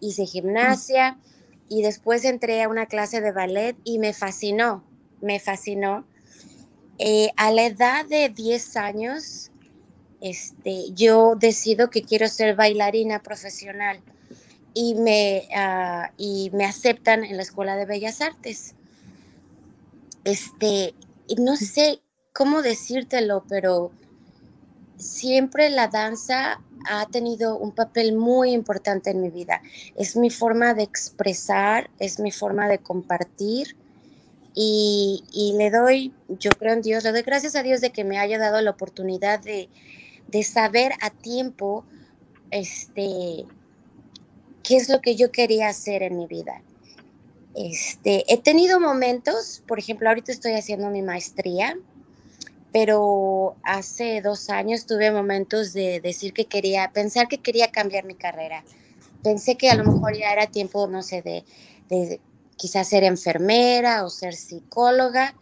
hice 0.01 0.27
gimnasia 0.27 1.19
y 1.69 1.83
después 1.83 2.25
entré 2.25 2.63
a 2.63 2.69
una 2.69 2.87
clase 2.87 3.21
de 3.21 3.33
ballet 3.33 3.77
y 3.85 3.99
me 3.99 4.13
fascinó, 4.13 4.85
me 5.21 5.41
fascinó. 5.41 6.07
Eh, 6.99 7.31
a 7.37 7.51
la 7.51 7.65
edad 7.65 8.05
de 8.05 8.29
10 8.29 8.77
años, 8.77 9.51
este, 10.21 10.93
yo 10.93 11.35
decido 11.35 11.89
que 11.89 12.03
quiero 12.03 12.29
ser 12.29 12.55
bailarina 12.55 13.23
profesional 13.23 14.03
y 14.75 14.95
me, 14.95 15.49
uh, 15.51 16.13
y 16.17 16.51
me 16.53 16.65
aceptan 16.65 17.25
en 17.25 17.37
la 17.37 17.43
Escuela 17.43 17.77
de 17.77 17.87
Bellas 17.87 18.21
Artes. 18.21 18.75
Este, 20.25 20.95
no 21.39 21.57
sé 21.57 22.01
cómo 22.33 22.63
decírtelo, 22.63 23.45
pero 23.49 23.93
siempre 24.97 25.71
la 25.71 25.89
danza 25.89 26.61
ha 26.89 27.07
tenido 27.07 27.59
un 27.59 27.73
papel 27.73 28.15
muy 28.15 28.53
importante 28.53 29.11
en 29.11 29.21
mi 29.21 29.31
vida. 29.31 29.63
Es 29.97 30.17
mi 30.17 30.31
forma 30.31 30.75
de 30.75 30.83
expresar, 30.83 31.91
es 31.99 32.19
mi 32.19 32.31
forma 32.31 32.69
de 32.69 32.79
compartir 32.79 33.77
y, 34.55 35.25
y, 35.33 35.55
le 35.57 35.71
doy, 35.71 36.13
yo 36.29 36.51
creo 36.51 36.75
en 36.75 36.83
Dios, 36.83 37.05
le 37.05 37.13
doy 37.13 37.23
gracias 37.23 37.57
a 37.57 37.63
Dios 37.63 37.81
de 37.81 37.91
que 37.91 38.05
me 38.05 38.19
haya 38.19 38.39
dado 38.39 38.61
la 38.61 38.71
oportunidad 38.71 39.41
de, 39.41 39.71
de 40.29 40.43
saber 40.43 40.93
a 41.01 41.09
tiempo 41.09 41.87
este, 42.51 43.47
qué 44.63 44.77
es 44.77 44.89
lo 44.89 45.01
que 45.01 45.17
yo 45.17 45.31
quería 45.33 45.69
hacer 45.69 46.03
en 46.03 46.17
mi 46.17 46.27
vida. 46.27 46.63
Este, 47.55 48.25
he 48.33 48.39
tenido 48.39 48.81
momentos, 48.81 49.63
por 49.67 49.79
ejemplo, 49.79 50.09
ahorita 50.09 50.33
estoy 50.33 50.53
haciendo 50.53 50.89
mi 50.89 51.03
maestría, 51.03 51.77
pero 52.73 53.57
hace 53.63 54.23
dos 54.23 54.49
años 54.49 54.87
tuve 54.87 55.11
momentos 55.11 55.73
de 55.75 56.01
decir 56.01 56.33
que 56.33 56.47
quería, 56.47 56.91
pensar 56.93 57.29
que 57.29 57.39
quería 57.39 57.71
cambiar 57.71 58.05
mi 58.05 58.15
carrera. 58.15 58.65
Pensé 59.23 59.57
que 59.57 59.69
a 59.69 59.75
lo 59.75 59.85
mejor 59.85 60.17
ya 60.17 60.33
era 60.33 60.47
tiempo, 60.47 60.87
no 60.87 61.03
sé, 61.03 61.21
de, 61.21 61.45
de 61.89 62.21
quizás 62.57 62.89
ser 62.89 63.05
enfermera 63.05 64.05
o 64.05 64.11
ser 64.11 64.35
psicóloga, 64.35 65.35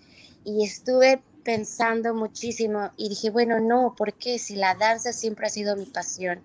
y 0.44 0.64
estuve 0.64 1.22
pensando 1.44 2.14
muchísimo 2.14 2.90
y 2.96 3.08
dije, 3.08 3.30
bueno, 3.30 3.60
no, 3.60 3.94
¿por 3.96 4.14
qué? 4.14 4.38
Si 4.38 4.56
la 4.56 4.74
danza 4.74 5.12
siempre 5.12 5.46
ha 5.46 5.50
sido 5.50 5.76
mi 5.76 5.86
pasión, 5.86 6.40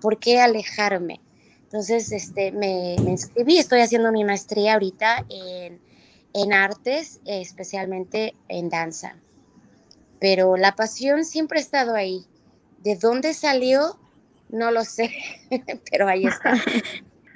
¿por 0.00 0.18
qué 0.18 0.40
alejarme? 0.40 1.20
Entonces, 1.72 2.12
este, 2.12 2.52
me, 2.52 2.96
inscribí, 2.96 3.56
estoy 3.56 3.80
haciendo 3.80 4.12
mi 4.12 4.24
maestría 4.24 4.74
ahorita 4.74 5.24
en, 5.30 5.80
en 6.34 6.52
artes, 6.52 7.22
especialmente 7.24 8.34
en 8.48 8.68
danza. 8.68 9.16
Pero 10.20 10.58
la 10.58 10.72
pasión 10.72 11.24
siempre 11.24 11.58
ha 11.58 11.62
estado 11.62 11.94
ahí. 11.94 12.26
¿De 12.84 12.96
dónde 12.96 13.32
salió? 13.32 13.96
No 14.50 14.70
lo 14.70 14.82
sé, 14.82 15.12
pero 15.90 16.06
ahí 16.08 16.26
está. 16.26 16.52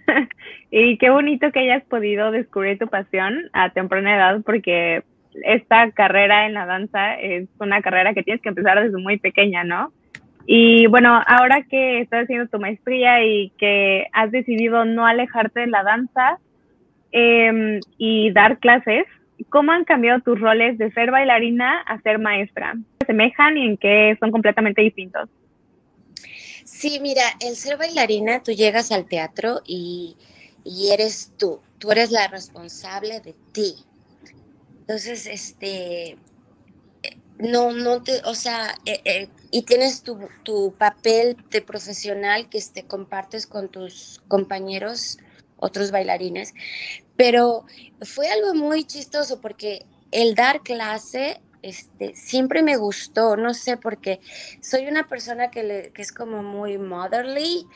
y 0.71 0.99
qué 0.99 1.09
bonito 1.09 1.51
que 1.51 1.61
hayas 1.61 1.85
podido 1.85 2.31
descubrir 2.31 2.79
tu 2.79 2.89
pasión 2.89 3.49
a 3.55 3.73
temprana 3.73 4.17
edad, 4.17 4.43
porque 4.45 5.03
esta 5.45 5.91
carrera 5.93 6.45
en 6.45 6.53
la 6.53 6.67
danza 6.67 7.15
es 7.15 7.49
una 7.59 7.81
carrera 7.81 8.13
que 8.13 8.23
tienes 8.23 8.43
que 8.43 8.51
empezar 8.51 8.83
desde 8.83 8.99
muy 8.99 9.19
pequeña, 9.19 9.65
¿no? 9.65 9.95
Y 10.47 10.87
bueno, 10.87 11.21
ahora 11.27 11.65
que 11.69 12.01
estás 12.01 12.25
haciendo 12.25 12.49
tu 12.49 12.61
maestría 12.61 13.25
y 13.25 13.51
que 13.59 14.07
has 14.13 14.31
decidido 14.31 14.85
no 14.85 15.07
alejarte 15.07 15.61
de 15.61 15.67
la 15.67 15.83
danza 15.83 16.39
eh, 17.11 17.81
y 17.99 18.31
dar 18.31 18.59
clases, 18.59 19.07
¿cómo 19.49 19.73
han 19.73 19.85
cambiado 19.85 20.21
tus 20.21 20.41
roles 20.41 20.79
de 20.79 20.93
ser 20.93 21.11
bailarina 21.11 21.81
a 21.81 22.01
ser 22.01 22.19
maestra? 22.19 22.75
¿Se 23.07 23.13
y 23.13 23.67
en 23.67 23.77
qué 23.77 24.17
son 24.21 24.31
completamente 24.31 24.83
distintos? 24.83 25.29
Sí, 26.65 26.99
mira, 27.01 27.23
el 27.41 27.57
ser 27.57 27.79
bailarina, 27.79 28.43
tú 28.43 28.53
llegas 28.53 28.93
al 28.93 29.07
teatro 29.07 29.61
y, 29.65 30.17
y 30.65 30.91
eres 30.93 31.33
tú, 31.39 31.61
tú 31.79 31.91
eres 31.91 32.11
la 32.11 32.29
responsable 32.29 33.21
de 33.21 33.35
ti. 33.53 33.75
Entonces, 34.81 35.27
este, 35.27 36.17
no, 37.39 37.73
no 37.73 38.03
te, 38.03 38.21
o 38.25 38.35
sea, 38.35 38.75
eh, 38.85 39.01
eh, 39.05 39.29
y 39.51 39.63
tienes 39.63 40.03
tu, 40.03 40.19
tu, 40.43 40.75
papel 40.77 41.37
de 41.51 41.63
profesional 41.63 42.45
que 42.45 42.51
te 42.53 42.59
este, 42.59 42.83
compartes 42.85 43.47
con 43.47 43.69
tus 43.69 44.23
compañeros, 44.29 45.19
otros 45.57 45.91
bailarines, 45.91 46.55
pero 47.17 47.65
fue 48.03 48.29
algo 48.29 48.55
muy 48.55 48.85
chistoso 48.85 49.41
porque 49.41 49.87
el 50.13 50.35
dar 50.35 50.61
clase 50.63 51.41
este, 51.63 52.15
siempre 52.15 52.63
me 52.63 52.77
gustó, 52.77 53.37
no 53.37 53.55
sé, 53.55 53.77
porque 53.77 54.21
soy 54.61 54.87
una 54.87 55.09
persona 55.09 55.51
que, 55.51 55.93
es 55.95 56.13
como 56.13 56.43
muy 56.43 56.79
motherly, 56.79 57.67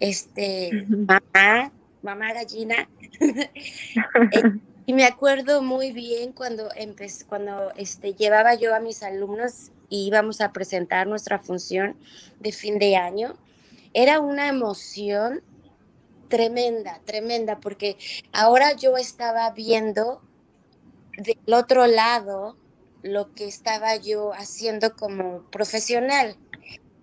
este, 0.00 0.86
mamá, 0.88 1.72
mamá 2.02 2.32
gallina. 2.32 2.88
Y 4.88 4.94
me 4.94 5.04
acuerdo 5.04 5.60
muy 5.60 5.92
bien 5.92 6.32
cuando, 6.32 6.70
empecé, 6.74 7.26
cuando 7.26 7.72
este, 7.76 8.14
llevaba 8.14 8.54
yo 8.54 8.74
a 8.74 8.80
mis 8.80 9.02
alumnos 9.02 9.70
y 9.88 10.06
íbamos 10.06 10.40
a 10.40 10.52
presentar 10.52 11.06
nuestra 11.06 11.38
función 11.38 11.96
de 12.40 12.52
fin 12.52 12.78
de 12.78 12.96
año. 12.96 13.34
Era 13.94 14.20
una 14.20 14.48
emoción 14.48 15.42
tremenda, 16.28 17.00
tremenda, 17.04 17.58
porque 17.58 17.96
ahora 18.32 18.74
yo 18.74 18.96
estaba 18.96 19.50
viendo 19.50 20.20
del 21.16 21.54
otro 21.54 21.86
lado 21.86 22.56
lo 23.02 23.32
que 23.34 23.46
estaba 23.46 23.96
yo 23.96 24.32
haciendo 24.34 24.94
como 24.94 25.42
profesional. 25.50 26.36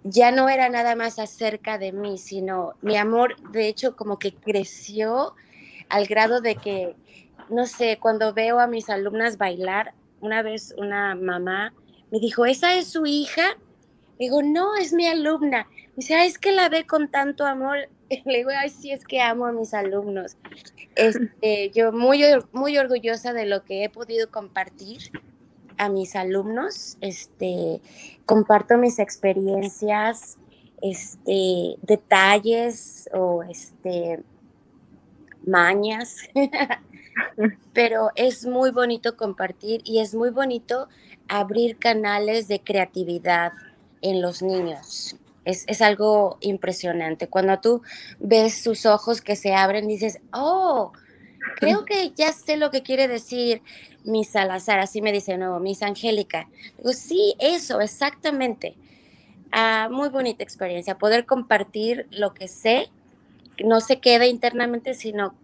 Ya 0.04 0.32
no 0.32 0.50
era 0.50 0.70
nada 0.70 0.96
más 0.96 1.18
acerca 1.18 1.78
de 1.78 1.92
mí, 1.92 2.18
sino 2.18 2.74
mi 2.82 2.96
amor, 2.96 3.36
de 3.52 3.68
hecho, 3.68 3.96
como 3.96 4.20
que 4.20 4.34
creció 4.36 5.34
al 5.90 6.06
grado 6.06 6.42
de 6.42 6.56
que, 6.56 6.96
no 7.50 7.66
sé, 7.66 7.98
cuando 8.00 8.34
veo 8.34 8.60
a 8.60 8.68
mis 8.68 8.90
alumnas 8.90 9.38
bailar, 9.38 9.94
una 10.22 10.44
vez 10.44 10.74
una 10.78 11.16
mamá 11.16 11.74
me 12.12 12.20
dijo, 12.20 12.46
¿esa 12.46 12.76
es 12.76 12.88
su 12.88 13.06
hija? 13.06 13.58
Digo, 14.20 14.42
no, 14.42 14.76
es 14.76 14.94
mi 14.94 15.08
alumna. 15.08 15.68
Me 15.72 15.94
dice, 15.98 16.26
es 16.26 16.38
que 16.38 16.52
la 16.52 16.70
ve 16.70 16.86
con 16.86 17.10
tanto 17.10 17.46
amor. 17.46 17.78
Le 18.26 18.38
digo, 18.38 18.52
ay, 18.58 18.70
sí, 18.70 18.92
es 18.92 19.06
que 19.06 19.22
amo 19.22 19.46
a 19.46 19.52
mis 19.52 19.74
alumnos. 19.74 20.38
Este, 20.96 21.72
yo 21.72 21.92
muy, 21.92 22.24
muy 22.54 22.78
orgullosa 22.78 23.34
de 23.34 23.46
lo 23.46 23.64
que 23.64 23.84
he 23.84 23.90
podido 23.90 24.30
compartir 24.30 25.12
a 25.78 25.90
mis 25.90 26.16
alumnos. 26.16 26.98
Este, 27.02 27.82
comparto 28.26 28.78
mis 28.78 29.00
experiencias, 29.00 30.38
este, 30.82 31.76
detalles 31.82 33.10
o 33.14 33.44
este, 33.44 34.24
mañas. 35.46 36.18
Pero 37.74 38.12
es 38.16 38.46
muy 38.46 38.72
bonito 38.72 39.16
compartir 39.16 39.82
y 39.84 40.00
es 40.00 40.14
muy 40.14 40.30
bonito 40.30 40.88
abrir 41.28 41.78
canales 41.78 42.48
de 42.48 42.60
creatividad 42.60 43.54
en 44.02 44.22
los 44.22 44.42
niños. 44.42 45.18
Es, 45.46 45.82
algo 45.82 46.38
impresionante. 46.42 47.28
Cuando 47.28 47.60
tú 47.60 47.82
ves 48.20 48.64
sus 48.64 48.86
ojos 48.88 49.22
que 49.22 49.36
se 49.36 49.54
abren, 49.54 49.88
dices, 49.88 50.20
oh, 50.34 50.92
creo 51.58 51.86
que 51.86 52.12
ya 52.16 52.32
sé 52.34 52.58
lo 52.58 52.72
que 52.72 52.82
quiere 52.82 53.08
decir 53.08 53.62
Miss 54.04 54.30
Salazar. 54.30 54.80
Así 54.80 55.04
me 55.04 55.12
dice, 55.12 55.38
no, 55.38 55.60
Miss 55.60 55.84
Angélica. 55.84 56.48
Digo, 56.78 56.94
sí, 56.94 57.36
eso, 57.40 57.80
exactamente. 57.80 58.76
Ah, 59.52 59.88
muy 59.92 60.10
bonita 60.10 60.44
experiencia, 60.44 60.98
poder 60.98 61.26
compartir 61.26 62.08
lo 62.10 62.34
que 62.34 62.48
sé, 62.48 62.90
no 63.64 63.80
se 63.82 64.00
queda 64.00 64.26
internamente, 64.26 64.96
sino 64.96 65.36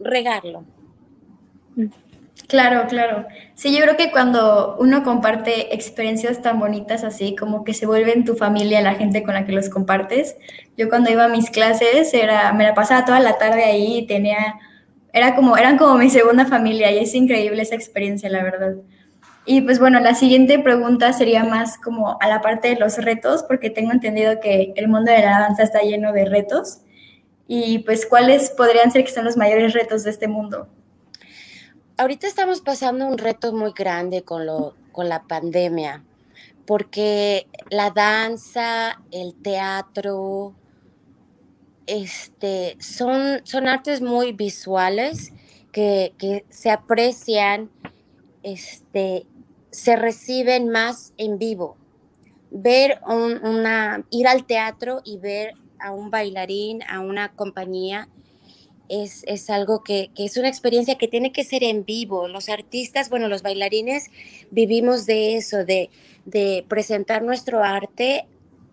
regarlo. 0.00 0.64
Mm. 1.76 1.86
Claro, 2.48 2.86
claro. 2.88 3.26
Sí, 3.54 3.74
yo 3.74 3.82
creo 3.82 3.96
que 3.96 4.10
cuando 4.10 4.76
uno 4.78 5.02
comparte 5.04 5.74
experiencias 5.74 6.42
tan 6.42 6.58
bonitas 6.58 7.04
así, 7.04 7.34
como 7.36 7.64
que 7.64 7.72
se 7.74 7.86
vuelven 7.86 8.24
tu 8.24 8.34
familia 8.36 8.82
la 8.82 8.94
gente 8.94 9.22
con 9.22 9.34
la 9.34 9.46
que 9.46 9.52
los 9.52 9.68
compartes. 9.70 10.36
Yo 10.76 10.88
cuando 10.88 11.10
iba 11.10 11.24
a 11.24 11.28
mis 11.28 11.50
clases 11.50 12.12
era, 12.14 12.52
me 12.52 12.64
la 12.64 12.74
pasaba 12.74 13.04
toda 13.04 13.20
la 13.20 13.38
tarde 13.38 13.64
ahí 13.64 13.98
y 13.98 14.06
tenía, 14.06 14.56
era 15.12 15.34
como, 15.34 15.56
eran 15.56 15.78
como 15.78 15.96
mi 15.96 16.10
segunda 16.10 16.44
familia 16.46 16.90
y 16.92 16.98
es 16.98 17.14
increíble 17.14 17.62
esa 17.62 17.74
experiencia, 17.74 18.28
la 18.28 18.42
verdad. 18.42 18.74
Y 19.46 19.60
pues 19.62 19.78
bueno, 19.80 20.00
la 20.00 20.14
siguiente 20.14 20.58
pregunta 20.58 21.12
sería 21.12 21.44
más 21.44 21.78
como 21.78 22.18
a 22.20 22.28
la 22.28 22.40
parte 22.40 22.68
de 22.68 22.76
los 22.76 22.98
retos, 22.98 23.44
porque 23.44 23.70
tengo 23.70 23.92
entendido 23.92 24.40
que 24.40 24.72
el 24.76 24.88
mundo 24.88 25.10
de 25.12 25.20
la 25.20 25.40
danza 25.40 25.62
está 25.64 25.80
lleno 25.82 26.12
de 26.12 26.26
retos. 26.26 26.80
Y 27.48 27.80
pues, 27.80 28.06
¿cuáles 28.06 28.50
podrían 28.50 28.90
ser 28.92 29.04
que 29.04 29.10
son 29.12 29.24
los 29.24 29.36
mayores 29.36 29.74
retos 29.74 30.04
de 30.04 30.10
este 30.10 30.28
mundo? 30.28 30.68
Ahorita 31.96 32.26
estamos 32.26 32.60
pasando 32.60 33.06
un 33.06 33.18
reto 33.18 33.52
muy 33.52 33.72
grande 33.72 34.22
con, 34.22 34.46
lo, 34.46 34.74
con 34.92 35.08
la 35.08 35.24
pandemia, 35.24 36.04
porque 36.66 37.46
la 37.70 37.90
danza, 37.90 39.00
el 39.10 39.34
teatro, 39.34 40.54
este, 41.86 42.76
son, 42.80 43.40
son 43.44 43.66
artes 43.66 44.00
muy 44.00 44.32
visuales 44.32 45.32
que, 45.72 46.44
se 46.50 46.70
aprecian, 46.70 47.70
este, 48.42 49.26
se 49.70 49.96
reciben 49.96 50.68
más 50.68 51.12
en 51.16 51.38
vivo. 51.38 51.76
Ver 52.50 53.00
una, 53.06 54.04
ir 54.10 54.28
al 54.28 54.44
teatro 54.44 55.00
y 55.04 55.16
ver 55.18 55.54
a 55.80 55.90
un 55.92 56.10
bailarín, 56.10 56.82
a 56.82 57.00
una 57.00 57.32
compañía, 57.32 58.08
es, 58.92 59.48
algo 59.48 59.82
que, 59.82 60.10
es 60.16 60.36
una 60.36 60.48
experiencia 60.48 60.98
que 60.98 61.08
tiene 61.08 61.32
que 61.32 61.44
ser 61.44 61.64
en 61.64 61.84
vivo. 61.84 62.28
Los 62.28 62.50
artistas, 62.50 63.08
bueno, 63.08 63.28
los 63.28 63.42
bailarines 63.42 64.10
vivimos 64.50 65.06
de 65.06 65.36
eso, 65.36 65.64
de, 65.64 65.88
presentar 66.68 67.22
nuestro 67.22 67.62
arte 67.62 68.26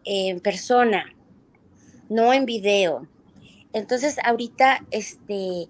en 0.04 0.42
persona, 0.42 1.14
no 2.10 2.34
en 2.34 2.46
video. 2.46 3.08
Entonces, 3.72 4.18
ahorita 4.24 4.86
este, 4.92 5.68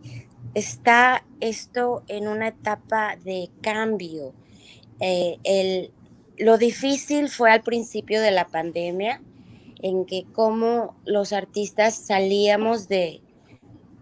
está 0.55 1.23
esto 1.41 2.03
en 2.07 2.27
una 2.27 2.47
etapa 2.47 3.17
de 3.23 3.49
cambio. 3.61 4.33
Eh, 4.99 5.91
lo 6.37 6.57
difícil 6.57 7.29
fue 7.29 7.51
al 7.51 7.61
principio 7.61 8.19
de 8.19 8.31
la 8.31 8.47
pandemia, 8.47 9.21
en 9.81 10.05
que 10.05 10.25
como 10.33 10.95
los 11.05 11.33
artistas 11.33 11.95
salíamos 11.95 12.87
de, 12.87 13.21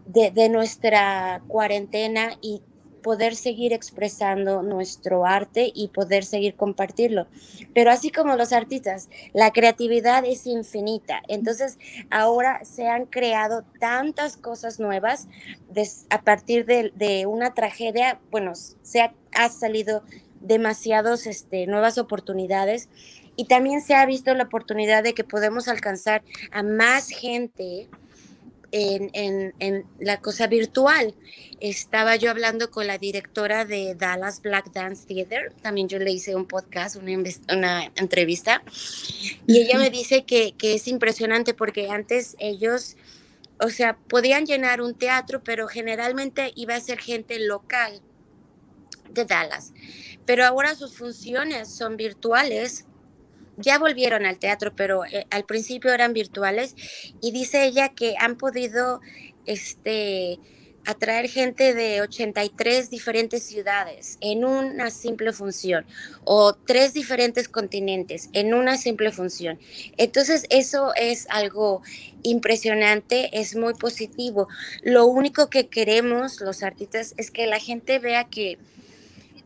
de, 0.08 0.50
nuestra 0.50 1.42
cuarentena 1.48 2.32
y 2.42 2.62
poder 3.04 3.36
seguir 3.36 3.74
expresando 3.74 4.64
nuestro 4.64 5.26
arte 5.26 5.72
y 5.74 5.90
poder 5.90 6.26
seguir 6.26 6.56
compartirlo. 6.56 7.28
Pero 7.74 7.92
así 7.92 8.12
como 8.12 8.36
los 8.36 8.52
artistas, 8.52 9.10
la 9.34 9.52
creatividad 9.52 10.26
es 10.26 10.46
infinita. 10.46 11.22
Entonces, 11.28 11.78
ahora 12.10 12.66
se 12.66 12.88
han 12.88 13.06
creado 13.06 13.64
tantas 13.80 14.36
cosas 14.36 14.80
nuevas 14.80 15.28
a 16.10 16.22
partir 16.22 16.66
de, 16.66 17.26
una 17.28 17.54
tragedia. 17.54 18.20
Bueno, 18.32 18.54
se 18.56 19.02
ha, 19.02 19.50
salido 19.50 20.04
demasiadas 20.42 21.28
este, 21.28 21.68
nuevas 21.68 21.98
oportunidades 21.98 22.90
y 23.36 23.46
también 23.46 23.82
se 23.82 23.96
ha 23.96 24.06
visto 24.06 24.34
la 24.34 24.44
oportunidad 24.44 25.04
de 25.04 25.14
que 25.14 25.24
podemos 25.24 25.68
alcanzar 25.68 26.24
a 26.52 26.64
más 26.64 27.10
gente 27.10 27.88
en, 28.72 29.86
la 30.00 30.20
cosa 30.20 30.48
virtual. 30.48 31.16
Estaba 31.60 32.16
yo 32.16 32.30
hablando 32.30 32.70
con 32.70 32.88
la 32.88 32.98
directora 32.98 33.66
de 33.66 33.96
Dallas 33.96 34.42
Black 34.42 34.72
Dance 34.72 35.06
Theater, 35.08 35.54
también 35.62 35.88
yo 35.88 36.00
le 36.00 36.12
hice 36.12 36.36
un 36.36 36.46
podcast, 36.46 36.96
una, 36.98 37.18
una 37.52 37.92
entrevista, 37.96 38.62
y 39.48 39.60
ella 39.60 39.80
me 39.80 39.90
dice 39.90 40.24
que, 40.26 40.54
que 40.58 40.76
es 40.76 40.88
impresionante 40.88 41.54
porque 41.54 41.90
antes 41.90 42.36
ellos, 42.40 42.98
o 43.60 43.70
sea, 43.70 43.98
podían 43.98 44.46
llenar 44.46 44.82
un 44.82 44.94
teatro, 44.94 45.44
pero 45.44 45.68
generalmente 45.68 46.52
iba 46.56 46.76
a 46.76 46.80
ser 46.80 47.00
gente 47.00 47.40
local 47.40 48.02
de 49.10 49.26
Dallas. 49.26 49.74
Pero 50.26 50.46
ahora 50.46 50.76
sus 50.76 50.96
funciones 50.96 51.70
son 51.74 51.98
virtuales 51.98 52.87
ya 53.58 53.80
volvieron 53.80 54.26
al 54.26 54.40
teatro, 54.40 54.74
pero 54.76 55.06
eh, 55.06 55.26
al 55.30 55.46
principio 55.46 55.94
eran 55.94 56.14
virtuales 56.14 56.76
y 57.22 57.32
dice 57.32 57.66
ella 57.66 57.90
que 57.90 58.16
han 58.20 58.38
podido 58.38 59.02
este, 59.46 60.40
atraer 60.88 61.28
gente 61.28 61.74
de 61.74 62.02
83 62.02 62.90
diferentes 62.90 63.44
ciudades 63.44 64.18
en 64.22 64.46
una 64.46 64.90
simple 64.90 65.34
función 65.34 65.86
o 66.24 66.54
tres 66.54 66.94
diferentes 66.94 67.50
continentes 67.50 68.30
en 68.32 68.54
una 68.54 68.78
simple 68.78 69.12
función. 69.12 69.60
Entonces 69.98 70.46
eso 70.50 70.94
es 70.96 71.28
algo 71.30 71.82
impresionante, 72.24 73.30
es 73.38 73.56
muy 73.58 73.74
positivo. 73.74 74.48
Lo 74.82 75.06
único 75.08 75.50
que 75.50 75.68
queremos 75.68 76.40
los 76.40 76.64
artistas 76.64 77.14
es 77.18 77.32
que 77.32 77.48
la 77.48 77.60
gente 77.60 78.00
vea 78.00 78.24
que 78.24 78.58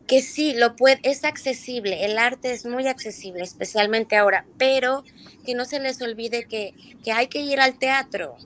que 0.06 0.20
sí, 0.20 0.54
lo 0.54 0.76
puede, 0.76 0.98
es 1.02 1.24
accesible, 1.24 2.04
el 2.04 2.18
arte 2.18 2.52
es 2.52 2.66
muy 2.66 2.86
accesible, 2.86 3.42
especialmente 3.42 4.16
ahora, 4.16 4.44
pero 4.58 5.04
que 5.44 5.54
no 5.54 5.64
se 5.64 5.80
les 5.80 6.00
olvide 6.02 6.46
que, 6.46 6.74
hay 7.12 7.28
que 7.28 7.40
ir 7.40 7.60
al 7.60 7.78
teatro, 7.78 8.36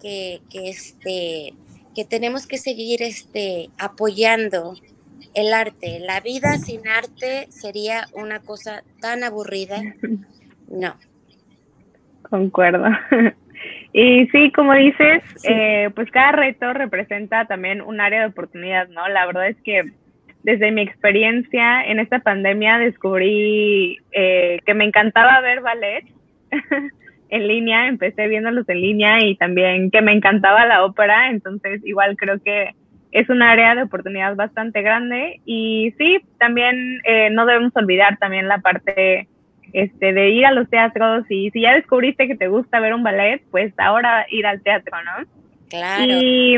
que, 0.00 0.40
este, 0.52 1.54
que 1.94 2.04
tenemos 2.04 2.46
que 2.46 2.58
seguir 2.58 3.02
este, 3.02 3.70
apoyando 3.78 4.74
el 5.34 5.52
arte. 5.52 6.00
La 6.00 6.20
vida 6.20 6.58
sin 6.58 6.86
arte 6.88 7.46
sería 7.50 8.06
una 8.12 8.40
cosa 8.40 8.82
tan 9.00 9.24
aburrida. 9.24 9.80
No. 10.68 10.94
Concuerdo. 12.28 12.84
Y 13.92 14.26
sí, 14.28 14.52
como 14.52 14.74
dices, 14.74 15.22
eh, 15.44 15.90
pues 15.94 16.10
cada 16.10 16.32
reto 16.32 16.72
representa 16.74 17.46
también 17.46 17.80
un 17.80 18.00
área 18.00 18.20
de 18.20 18.26
oportunidad, 18.26 18.86
¿no? 18.88 19.08
La 19.08 19.26
verdad 19.26 19.48
es 19.48 19.56
que 19.64 19.92
desde 20.48 20.72
mi 20.72 20.80
experiencia 20.80 21.84
en 21.84 21.98
esta 21.98 22.20
pandemia 22.20 22.78
descubrí 22.78 23.98
eh, 24.12 24.60
que 24.64 24.72
me 24.72 24.84
encantaba 24.84 25.42
ver 25.42 25.60
ballet 25.60 26.06
en 27.28 27.46
línea, 27.46 27.86
empecé 27.86 28.28
viéndolos 28.28 28.66
en 28.70 28.80
línea 28.80 29.22
y 29.22 29.36
también 29.36 29.90
que 29.90 30.00
me 30.00 30.12
encantaba 30.12 30.64
la 30.64 30.86
ópera, 30.86 31.28
entonces 31.28 31.84
igual 31.84 32.16
creo 32.16 32.42
que 32.42 32.74
es 33.12 33.28
un 33.28 33.42
área 33.42 33.74
de 33.74 33.82
oportunidad 33.82 34.36
bastante 34.36 34.80
grande 34.80 35.42
y 35.44 35.92
sí, 35.98 36.16
también 36.38 37.02
eh, 37.04 37.28
no 37.28 37.44
debemos 37.44 37.76
olvidar 37.76 38.16
también 38.16 38.48
la 38.48 38.60
parte 38.60 39.28
este, 39.74 40.14
de 40.14 40.30
ir 40.30 40.46
a 40.46 40.52
los 40.52 40.70
teatros 40.70 41.26
y 41.28 41.50
si 41.50 41.60
ya 41.60 41.74
descubriste 41.74 42.26
que 42.26 42.36
te 42.36 42.48
gusta 42.48 42.80
ver 42.80 42.94
un 42.94 43.02
ballet, 43.02 43.42
pues 43.50 43.74
ahora 43.76 44.24
ir 44.30 44.46
al 44.46 44.62
teatro, 44.62 44.96
¿no? 45.04 45.26
Claro. 45.68 46.06
Y 46.06 46.56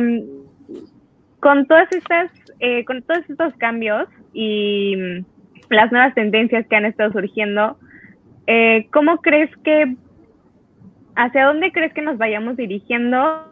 con 1.41 1.67
todas 1.67 1.91
estas, 1.91 2.31
eh, 2.61 2.85
con 2.85 3.03
todos 3.03 3.29
estos 3.29 3.55
cambios 3.55 4.09
y 4.33 4.95
mm, 4.97 5.25
las 5.71 5.91
nuevas 5.93 6.15
tendencias 6.15 6.67
que 6.67 6.77
han 6.77 6.85
estado 6.85 7.13
surgiendo, 7.13 7.79
eh, 8.47 8.87
¿cómo 8.93 9.19
crees 9.23 9.51
que, 9.65 9.97
hacia 11.17 11.47
dónde 11.47 11.73
crees 11.73 11.93
que 11.95 12.03
nos 12.03 12.19
vayamos 12.19 12.57
dirigiendo 12.57 13.49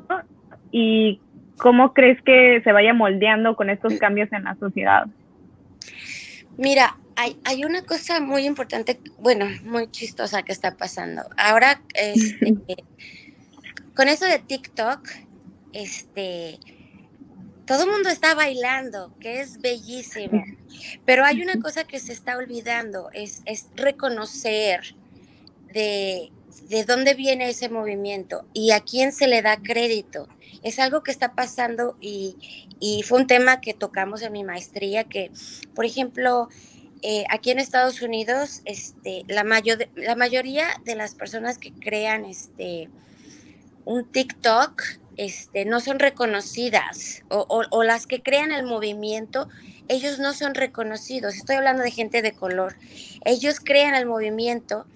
y 0.70 1.20
cómo 1.56 1.94
crees 1.94 2.20
que 2.22 2.60
se 2.62 2.72
vaya 2.72 2.92
moldeando 2.94 3.56
con 3.56 3.70
estos 3.70 3.94
cambios 3.98 4.32
en 4.32 4.44
la 4.44 4.56
sociedad? 4.56 5.06
Mira, 6.56 6.96
hay, 7.16 7.36
hay, 7.44 7.64
una 7.64 7.82
cosa 7.82 8.20
muy 8.20 8.44
importante, 8.44 8.98
bueno, 9.18 9.46
muy 9.64 9.90
chistosa 9.90 10.42
que 10.42 10.52
está 10.52 10.76
pasando. 10.76 11.22
Ahora, 11.36 11.80
este, 11.94 12.56
con 13.94 14.08
eso 14.08 14.26
de 14.26 14.38
TikTok, 14.38 15.08
este, 15.72 16.58
todo 17.68 17.84
el 17.84 17.90
mundo 17.90 18.08
está 18.08 18.34
bailando, 18.34 19.14
que 19.20 19.40
es 19.40 19.60
bellísimo, 19.60 20.42
pero 21.04 21.24
hay 21.24 21.42
una 21.42 21.60
cosa 21.60 21.84
que 21.84 22.00
se 22.00 22.14
está 22.14 22.38
olvidando, 22.38 23.10
es, 23.12 23.42
es 23.44 23.66
reconocer 23.76 24.96
de, 25.74 26.32
de 26.68 26.84
dónde 26.84 27.12
viene 27.12 27.50
ese 27.50 27.68
movimiento 27.68 28.46
y 28.54 28.70
a 28.70 28.80
quién 28.80 29.12
se 29.12 29.28
le 29.28 29.42
da 29.42 29.58
crédito. 29.58 30.28
Es 30.62 30.78
algo 30.78 31.02
que 31.02 31.10
está 31.10 31.34
pasando 31.34 31.96
y, 32.00 32.36
y 32.80 33.02
fue 33.02 33.20
un 33.20 33.26
tema 33.26 33.60
que 33.60 33.74
tocamos 33.74 34.22
en 34.22 34.32
mi 34.32 34.44
maestría, 34.44 35.04
que, 35.04 35.30
por 35.74 35.84
ejemplo, 35.84 36.48
eh, 37.02 37.24
aquí 37.28 37.50
en 37.50 37.58
Estados 37.58 38.00
Unidos, 38.00 38.62
este, 38.64 39.24
la, 39.28 39.44
mayor, 39.44 39.88
la 39.94 40.16
mayoría 40.16 40.68
de 40.84 40.96
las 40.96 41.14
personas 41.14 41.58
que 41.58 41.72
crean 41.72 42.24
este, 42.24 42.88
un 43.84 44.10
TikTok 44.10 44.82
este, 45.18 45.64
no 45.64 45.80
son 45.80 45.98
reconocidas 45.98 47.22
o, 47.28 47.82
las 47.82 48.06
que 48.06 48.22
crean 48.22 48.52
el 48.52 48.64
movimiento, 48.64 49.48
ellos 49.88 50.18
no 50.20 50.32
son 50.32 50.54
reconocidos. 50.54 51.34
Estoy 51.34 51.56
hablando 51.56 51.82
de 51.82 51.90
gente 51.90 52.22
de 52.22 52.32
color. 52.32 52.76
Ellos 53.24 53.58
crean 53.60 53.94
el 53.94 54.06
movimiento, 54.06 54.86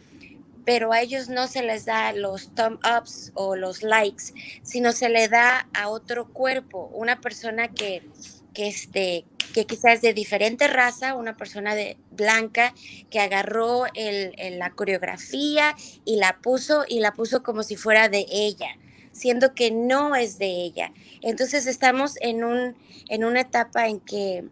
pero 0.65 0.93
a 0.93 1.01
ellos 1.01 1.29
no 1.29 1.49
se 1.49 1.63
les 1.63 1.85
da 1.87 2.13
los 2.13 2.55
thumb 2.55 2.79
ups 2.99 3.33
o 3.35 3.57
los 3.57 3.83
likes, 3.83 4.27
sino 4.63 4.93
se 4.93 5.09
le 5.09 5.29
da 5.29 5.67
a 5.75 5.89
otro 5.89 6.29
cuerpo, 6.29 6.89
una 6.95 7.21
persona 7.21 7.67
que, 7.69 8.09
que, 8.55 8.69
este, 8.69 9.25
que 9.53 9.67
quizás 9.67 10.03
de 10.03 10.15
diferente 10.15 10.69
raza, 10.69 11.15
una 11.15 11.37
persona 11.37 11.75
de 11.75 11.97
blanca 12.13 12.75
que 13.11 13.19
agarró 13.19 13.87
el, 13.95 14.35
la 14.59 14.71
coreografía 14.71 15.75
y 16.05 16.17
la 16.17 16.39
puso 16.39 16.85
y 16.89 17.01
la 17.01 17.13
puso 17.13 17.43
como 17.43 17.65
si 17.65 17.75
fuera 17.75 18.09
de 18.09 18.25
ella, 18.31 18.77
siendo 19.13 19.55
que 19.55 19.71
no 19.71 20.15
es 20.15 20.39
de 20.39 20.47
ella. 20.47 20.93
Entonces 21.21 21.67
estamos 21.67 22.17
en, 22.21 22.45
un, 22.45 22.77
en 23.09 23.25
una 23.25 23.43
etapa 23.43 23.89
en 23.89 24.01
que, 24.01 24.45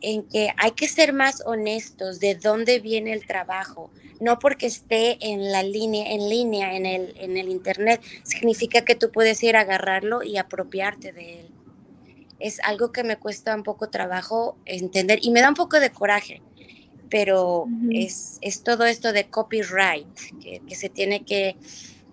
en 0.00 0.22
que 0.24 0.50
hay 0.56 0.72
que 0.72 0.88
ser 0.88 1.12
más 1.12 1.42
honestos 1.46 2.20
de 2.20 2.34
dónde 2.34 2.80
viene 2.80 3.12
el 3.12 3.26
trabajo. 3.26 3.90
No 4.20 4.38
porque 4.38 4.66
esté 4.66 5.16
en 5.20 5.50
la 5.50 5.62
línea, 5.62 6.12
en 6.12 6.28
línea, 6.28 6.76
en 6.76 6.84
el, 6.84 7.14
en 7.18 7.36
el 7.38 7.48
internet, 7.48 8.02
significa 8.22 8.84
que 8.84 8.94
tú 8.94 9.10
puedes 9.10 9.42
ir 9.42 9.56
a 9.56 9.60
agarrarlo 9.60 10.22
y 10.22 10.36
apropiarte 10.36 11.12
de 11.12 11.40
él 11.40 11.50
es 12.40 12.58
algo 12.60 12.90
que 12.90 13.04
me 13.04 13.18
cuesta 13.18 13.54
un 13.54 13.62
poco 13.62 13.90
trabajo 13.90 14.56
entender 14.64 15.18
y 15.22 15.30
me 15.30 15.42
da 15.42 15.48
un 15.50 15.54
poco 15.54 15.78
de 15.78 15.90
coraje, 15.90 16.42
pero 17.10 17.66
es, 17.90 18.38
es, 18.40 18.62
todo 18.62 18.86
esto 18.86 19.12
de 19.12 19.28
copyright 19.28 20.08
que, 20.42 20.60
que 20.66 20.74
se 20.74 20.88
tiene 20.88 21.24
que, 21.24 21.56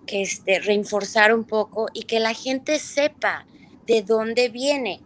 que 0.08 0.22
este, 0.22 0.58
reforzar 0.58 1.34
un 1.34 1.44
poco 1.44 1.86
y 1.92 2.04
que 2.04 2.18
la 2.18 2.34
gente 2.34 2.78
sepa 2.78 3.46
de 3.86 4.02
dónde 4.02 4.48
viene 4.48 5.00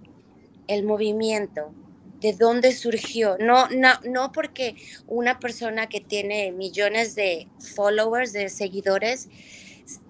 el 0.69 0.85
movimiento, 0.85 1.75
de 2.21 2.33
dónde 2.33 2.73
surgió. 2.73 3.37
No, 3.39 3.69
no, 3.69 3.91
no 4.05 4.33
porque 4.33 4.77
una 5.07 5.41
persona 5.41 5.89
que 5.89 6.01
tiene 6.01 6.53
millones 6.53 7.15
de 7.17 7.49
followers, 7.75 8.33
de 8.33 8.49
seguidores, 8.49 9.29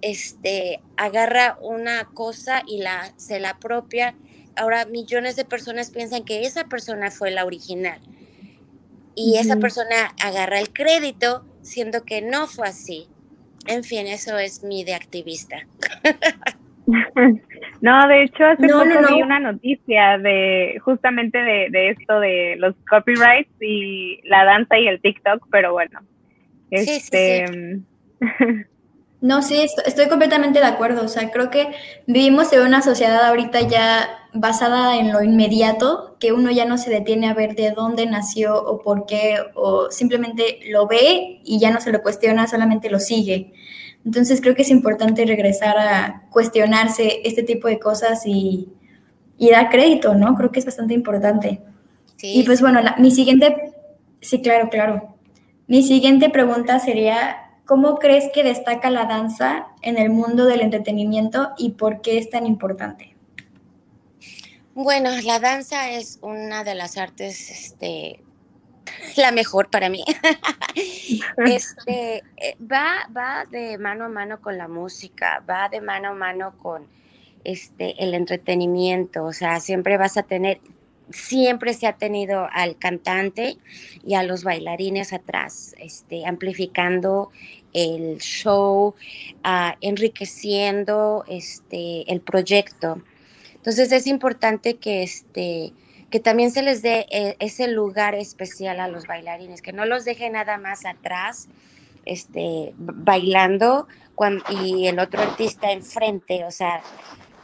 este, 0.03 0.81
agarra 0.97 1.59
una 1.63 2.05
cosa 2.05 2.63
y 2.67 2.79
la, 2.79 3.15
se 3.17 3.41
la 3.41 3.51
apropia 3.51 4.15
ahora 4.55 4.85
millones 4.85 5.35
de 5.35 5.47
personas 5.47 5.91
piensan 5.91 6.25
que 6.25 6.45
esa 6.45 6.65
persona 6.65 7.11
fue 7.11 7.31
la 7.31 7.47
original 7.47 8.01
y 9.15 9.39
esa 9.39 9.57
persona 9.57 10.15
agarra 10.21 10.61
el 10.61 10.73
crédito 10.73 11.45
siendo 11.63 12.05
que 12.05 12.23
no 12.23 12.47
fue 12.47 12.69
así. 12.69 13.09
En 13.67 13.85
fin, 13.85 14.07
eso 14.07 14.39
es 14.39 14.63
mi 14.63 14.85
de 14.85 14.95
activista. 14.95 15.57
No, 17.81 18.07
de 18.09 18.25
hecho, 18.25 18.45
hace 18.45 18.69
poco 18.69 18.85
vi 18.85 19.23
una 19.23 19.39
noticia 19.39 20.19
de 20.19 20.81
justamente 20.85 21.39
de, 21.39 21.69
de, 21.71 21.91
esto 21.91 22.19
de 22.21 22.57
los 22.59 22.75
copyrights 22.89 23.51
y 23.61 24.21
la 24.25 24.45
danza 24.45 24.79
y 24.79 24.89
el 24.89 25.01
TikTok, 25.01 25.47
pero 25.51 25.73
bueno. 25.73 26.01
Este, 26.71 27.81
No, 29.23 29.41
sí, 29.41 29.65
estoy 29.87 30.09
completamente 30.09 30.59
de 30.59 30.67
acuerdo. 30.67 31.05
O 31.05 31.09
sea, 31.09 31.31
creo 31.31 31.49
que 31.49 31.69
vivimos 32.09 32.53
en 32.53 32.63
una 32.63 32.83
sociedad 32.83 33.25
ahorita 33.25 33.61
ya 33.69 34.22
basada 34.35 34.99
en 34.99 35.13
lo 35.13 35.23
inmediato, 35.23 36.17
que 36.19 36.33
uno 36.33 36.51
ya 36.51 36.65
no 36.65 36.79
se 36.79 36.91
detiene 36.91 37.29
a 37.29 37.35
ver 37.35 37.55
de 37.55 37.71
dónde 37.71 38.07
nació 38.07 38.63
o 38.63 38.81
por 38.83 39.07
qué, 39.07 39.37
o 39.55 39.91
simplemente 39.91 40.61
lo 40.69 40.87
ve 40.87 41.41
y 41.45 41.59
ya 41.59 41.71
no 41.71 41.81
se 41.81 41.93
lo 41.93 42.03
cuestiona, 42.03 42.47
solamente 42.47 42.91
lo 42.91 42.99
sigue. 42.99 43.53
Entonces 44.05 44.41
creo 44.41 44.55
que 44.55 44.63
es 44.63 44.71
importante 44.71 45.25
regresar 45.27 45.77
a 45.79 46.23
cuestionarse 46.31 47.21
este 47.25 47.43
tipo 47.43 47.69
de 47.69 47.79
cosas 47.79 48.27
y, 48.27 48.69
y 49.39 49.51
dar 49.51 49.71
crédito, 49.71 50.15
¿no? 50.15 50.35
Creo 50.35 50.51
que 50.51 50.61
es 50.61 50.67
bastante 50.67 50.95
importante. 50.95 51.61
Y 52.23 52.45
pues 52.45 52.61
bueno, 52.61 52.81
mi 52.99 53.11
siguiente, 53.11 53.73
sí, 54.21 54.41
claro, 54.41 54.69
claro. 54.71 55.17
Mi 55.67 55.83
siguiente 55.83 56.31
pregunta 56.31 56.79
sería, 56.79 57.43
¿Cómo 57.65 57.99
crees 57.99 58.29
que 58.35 58.43
destaca 58.43 58.91
la 58.91 59.07
danza 59.07 59.69
en 59.83 59.97
el 59.97 60.11
mundo 60.11 60.47
del 60.47 60.61
entretenimiento 60.61 61.53
y 61.57 61.71
por 61.71 62.01
qué 62.01 62.19
es 62.19 62.29
tan 62.29 62.45
importante? 62.45 63.12
Bueno, 64.75 65.11
la 65.23 65.39
danza 65.39 65.91
es 65.91 66.19
una 66.23 66.65
de 66.65 66.75
las 66.75 66.97
artes, 66.97 67.51
este, 67.51 68.21
la 69.19 69.31
mejor 69.31 69.69
para 69.69 69.91
mí. 69.91 70.03
este, 71.47 72.23
eh, 72.39 72.57
va, 72.61 73.07
va 73.15 73.45
de 73.51 73.77
mano 73.77 74.07
a 74.07 74.09
mano 74.09 74.41
con 74.41 74.57
la 74.57 74.69
música, 74.69 75.45
va 75.49 75.69
de 75.69 75.83
mano 75.83 76.09
a 76.09 76.15
mano 76.15 76.57
con 76.57 76.87
este, 77.45 78.03
el 78.03 78.15
entretenimiento, 78.15 79.25
o 79.25 79.33
sea, 79.35 79.61
siempre 79.61 79.99
vas 79.99 80.17
a 80.17 80.23
tener, 80.23 80.61
siempre 81.11 81.75
se 81.75 81.87
ha 81.87 81.99
tenido 81.99 82.49
al 82.51 82.79
cantante 82.79 83.59
y 84.03 84.15
a 84.15 84.23
los 84.23 84.43
bailarines 84.43 85.13
atrás, 85.13 85.75
este, 85.79 86.25
amplificando 86.25 87.31
el 87.75 88.19
show, 88.21 88.95
uh, 89.45 89.77
enriqueciendo 89.83 91.25
este, 91.29 92.11
el 92.11 92.23
proyecto. 92.23 93.03
Entonces 93.63 93.93
es 93.93 94.09
importante 94.09 94.75
que, 94.75 95.05
este, 95.05 95.73
que 96.11 96.19
también 96.19 96.51
se 96.51 96.63
les 96.63 96.83
dé 96.83 97.07
eh, 97.11 97.37
ese 97.39 97.69
lugar 97.69 98.17
especial 98.17 98.81
a 98.81 98.89
los 98.89 99.07
bailarines, 99.07 99.63
que 99.63 99.73
no 99.73 99.87
los 99.87 100.05
deje 100.05 100.29
nada 100.31 100.59
más 100.59 100.85
atrás 100.85 101.49
este, 102.05 102.75
bailando 102.77 103.87
y 104.51 104.87
el 104.89 104.99
otro 104.99 105.23
artista 105.23 105.71
enfrente, 105.73 106.45
o 106.45 106.51
sea, 106.51 106.83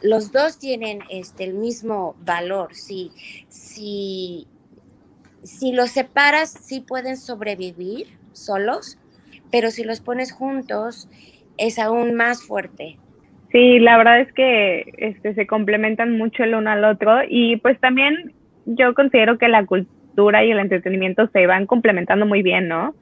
los 0.01 0.31
dos 0.31 0.59
tienen 0.59 0.99
este, 1.09 1.43
el 1.43 1.53
mismo 1.53 2.15
valor. 2.19 2.75
Si, 2.75 3.11
si, 3.49 4.47
si 5.43 5.71
los 5.71 5.91
separas, 5.91 6.51
sí 6.51 6.79
pueden 6.79 7.17
sobrevivir 7.17 8.17
solos, 8.33 8.97
pero 9.51 9.71
si 9.71 9.83
los 9.83 9.99
pones 9.99 10.31
juntos, 10.31 11.07
es 11.57 11.79
aún 11.79 12.13
más 12.15 12.43
fuerte. 12.43 12.97
Sí, 13.51 13.79
la 13.79 13.97
verdad 13.97 14.21
es 14.21 14.31
que 14.33 14.93
este, 14.97 15.33
se 15.33 15.47
complementan 15.47 16.17
mucho 16.17 16.43
el 16.43 16.55
uno 16.55 16.69
al 16.69 16.83
otro 16.83 17.19
y 17.27 17.57
pues 17.57 17.79
también 17.79 18.33
yo 18.65 18.93
considero 18.93 19.37
que 19.37 19.47
la 19.47 19.65
cultura 19.65 20.43
y 20.43 20.51
el 20.51 20.59
entretenimiento 20.59 21.27
se 21.33 21.47
van 21.47 21.65
complementando 21.65 22.25
muy 22.25 22.43
bien, 22.43 22.67
¿no? 22.67 22.93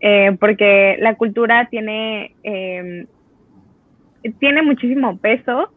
Eh, 0.00 0.36
porque 0.38 0.96
la 1.00 1.14
cultura 1.16 1.68
tiene, 1.70 2.34
eh, 2.44 3.06
tiene 4.38 4.62
muchísimo 4.62 5.18
peso 5.18 5.72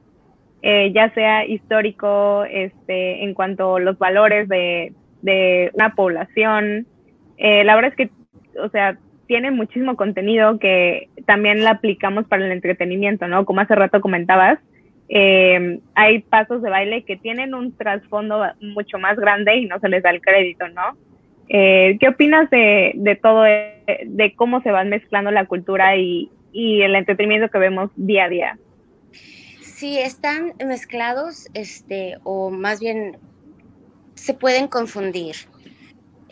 eh, 0.61 0.91
ya 0.93 1.13
sea 1.13 1.45
histórico, 1.45 2.43
este, 2.43 3.23
en 3.23 3.33
cuanto 3.33 3.77
a 3.77 3.79
los 3.79 3.97
valores 3.97 4.49
de, 4.49 4.93
de 5.21 5.71
una 5.73 5.95
población. 5.95 6.85
Eh, 7.37 7.63
la 7.63 7.75
verdad 7.75 7.93
es 7.97 7.97
que, 7.97 8.59
o 8.59 8.69
sea, 8.69 8.97
tiene 9.29 9.51
muchísimo 9.51 9.95
contenido 9.95 10.57
que 10.57 11.07
también 11.27 11.63
la 11.63 11.69
aplicamos 11.73 12.25
para 12.25 12.43
el 12.43 12.51
entretenimiento, 12.51 13.27
¿no? 13.27 13.45
Como 13.45 13.61
hace 13.61 13.75
rato 13.75 14.01
comentabas, 14.01 14.57
eh, 15.07 15.79
hay 15.93 16.19
pasos 16.23 16.63
de 16.63 16.71
baile 16.71 17.03
que 17.03 17.15
tienen 17.15 17.53
un 17.53 17.77
trasfondo 17.77 18.43
mucho 18.59 18.97
más 18.97 19.19
grande 19.19 19.55
y 19.57 19.67
no 19.67 19.79
se 19.79 19.87
les 19.87 20.01
da 20.01 20.09
el 20.09 20.21
crédito, 20.21 20.67
¿no? 20.69 20.97
Eh, 21.47 21.97
¿Qué 21.99 22.07
opinas 22.07 22.49
de, 22.49 22.93
de 22.95 23.15
todo, 23.17 23.43
de 23.43 24.33
cómo 24.35 24.63
se 24.63 24.71
van 24.71 24.89
mezclando 24.89 25.29
la 25.29 25.45
cultura 25.45 25.95
y, 25.95 26.31
y 26.51 26.81
el 26.81 26.95
entretenimiento 26.95 27.49
que 27.49 27.59
vemos 27.59 27.91
día 27.95 28.23
a 28.23 28.29
día? 28.29 28.57
Sí, 29.61 29.99
están 29.99 30.53
mezclados, 30.65 31.49
este, 31.53 32.17
o 32.23 32.49
más 32.49 32.79
bien 32.79 33.17
se 34.15 34.33
pueden 34.33 34.67
confundir. 34.67 35.35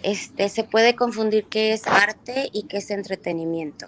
Este, 0.04 0.50
se 0.50 0.64
puede 0.64 0.96
confundir 0.96 1.46
qué 1.46 1.74
es 1.74 1.88
arte 1.88 2.50
y 2.54 2.64
qué 2.64 2.78
es 2.78 2.92
entretenimiento. 2.92 3.88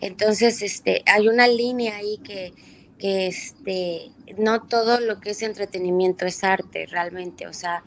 Entonces, 0.00 0.62
este, 0.62 1.02
hay 1.06 1.28
una 1.28 1.46
línea 1.46 1.96
ahí 1.96 2.18
que, 2.18 2.52
que 2.98 3.26
este, 3.26 4.10
no 4.38 4.62
todo 4.62 5.00
lo 5.00 5.20
que 5.20 5.30
es 5.30 5.42
entretenimiento 5.42 6.26
es 6.26 6.44
arte 6.44 6.86
realmente. 6.86 7.46
O 7.46 7.52
sea, 7.52 7.84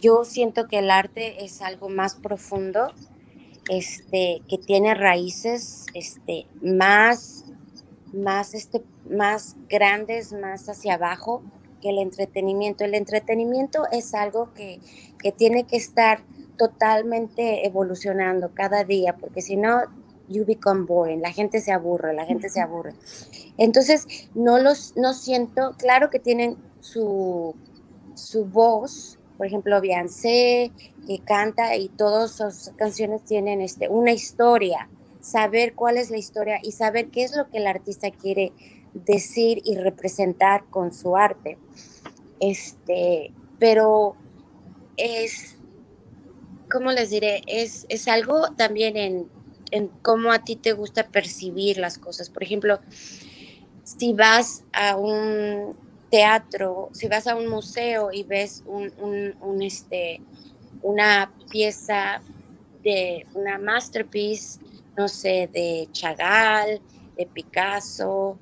yo 0.00 0.24
siento 0.24 0.68
que 0.68 0.78
el 0.78 0.90
arte 0.90 1.44
es 1.44 1.62
algo 1.62 1.88
más 1.88 2.14
profundo, 2.14 2.92
este, 3.68 4.42
que 4.48 4.58
tiene 4.58 4.94
raíces 4.94 5.86
este, 5.94 6.46
más, 6.62 7.44
más, 8.12 8.54
este, 8.54 8.82
más 9.10 9.56
grandes, 9.68 10.32
más 10.32 10.68
hacia 10.68 10.94
abajo 10.94 11.42
que 11.80 11.90
el 11.90 11.98
entretenimiento. 11.98 12.84
El 12.84 12.94
entretenimiento 12.94 13.84
es 13.92 14.14
algo 14.14 14.52
que, 14.54 14.80
que 15.18 15.32
tiene 15.32 15.64
que 15.64 15.76
estar 15.76 16.22
totalmente 16.58 17.66
evolucionando 17.66 18.50
cada 18.52 18.84
día, 18.84 19.16
porque 19.16 19.40
si 19.40 19.56
no, 19.56 19.80
you 20.28 20.44
become 20.44 20.84
boring, 20.84 21.22
la 21.22 21.32
gente 21.32 21.60
se 21.60 21.72
aburre, 21.72 22.12
la 22.12 22.26
gente 22.26 22.50
se 22.50 22.60
aburre. 22.60 22.92
Entonces, 23.56 24.06
no 24.34 24.58
los, 24.58 24.94
no 24.96 25.14
siento, 25.14 25.74
claro 25.78 26.10
que 26.10 26.18
tienen 26.18 26.58
su, 26.80 27.54
su 28.14 28.44
voz, 28.44 29.18
por 29.38 29.46
ejemplo, 29.46 29.80
Beyoncé, 29.80 30.72
que 31.06 31.20
canta 31.20 31.76
y 31.76 31.88
todas 31.88 32.32
sus 32.32 32.72
canciones 32.76 33.24
tienen 33.24 33.60
este, 33.60 33.88
una 33.88 34.12
historia, 34.12 34.90
saber 35.20 35.74
cuál 35.74 35.96
es 35.96 36.10
la 36.10 36.18
historia 36.18 36.58
y 36.62 36.72
saber 36.72 37.08
qué 37.08 37.22
es 37.22 37.36
lo 37.36 37.48
que 37.48 37.58
el 37.58 37.66
artista 37.66 38.10
quiere 38.10 38.52
decir 38.94 39.62
y 39.64 39.76
representar 39.76 40.64
con 40.70 40.92
su 40.92 41.16
arte. 41.16 41.56
Este, 42.40 43.32
pero 43.58 44.16
es, 44.96 45.57
¿cómo 46.70 46.92
les 46.92 47.10
diré? 47.10 47.42
Es, 47.46 47.86
es 47.88 48.08
algo 48.08 48.52
también 48.56 48.96
en, 48.96 49.28
en 49.70 49.88
cómo 50.02 50.32
a 50.32 50.44
ti 50.44 50.56
te 50.56 50.72
gusta 50.72 51.08
percibir 51.08 51.78
las 51.78 51.98
cosas. 51.98 52.30
Por 52.30 52.42
ejemplo, 52.42 52.80
si 53.84 54.12
vas 54.12 54.64
a 54.72 54.96
un 54.96 55.76
teatro, 56.10 56.90
si 56.92 57.08
vas 57.08 57.26
a 57.26 57.36
un 57.36 57.48
museo 57.48 58.10
y 58.12 58.22
ves 58.22 58.62
un, 58.66 58.92
un, 59.40 59.62
este, 59.62 60.20
una 60.82 61.32
pieza 61.50 62.20
de 62.82 63.26
una 63.34 63.58
masterpiece, 63.58 64.60
no 64.96 65.08
sé, 65.08 65.48
de 65.52 65.88
Chagall, 65.92 66.80
de 67.16 67.26
Picasso, 67.26 68.38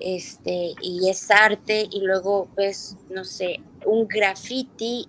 este, 0.00 0.74
y 0.80 1.08
es 1.08 1.30
arte, 1.30 1.88
y 1.90 2.00
luego 2.00 2.48
ves, 2.56 2.96
no 3.10 3.24
sé, 3.24 3.60
un 3.84 4.06
graffiti 4.06 5.08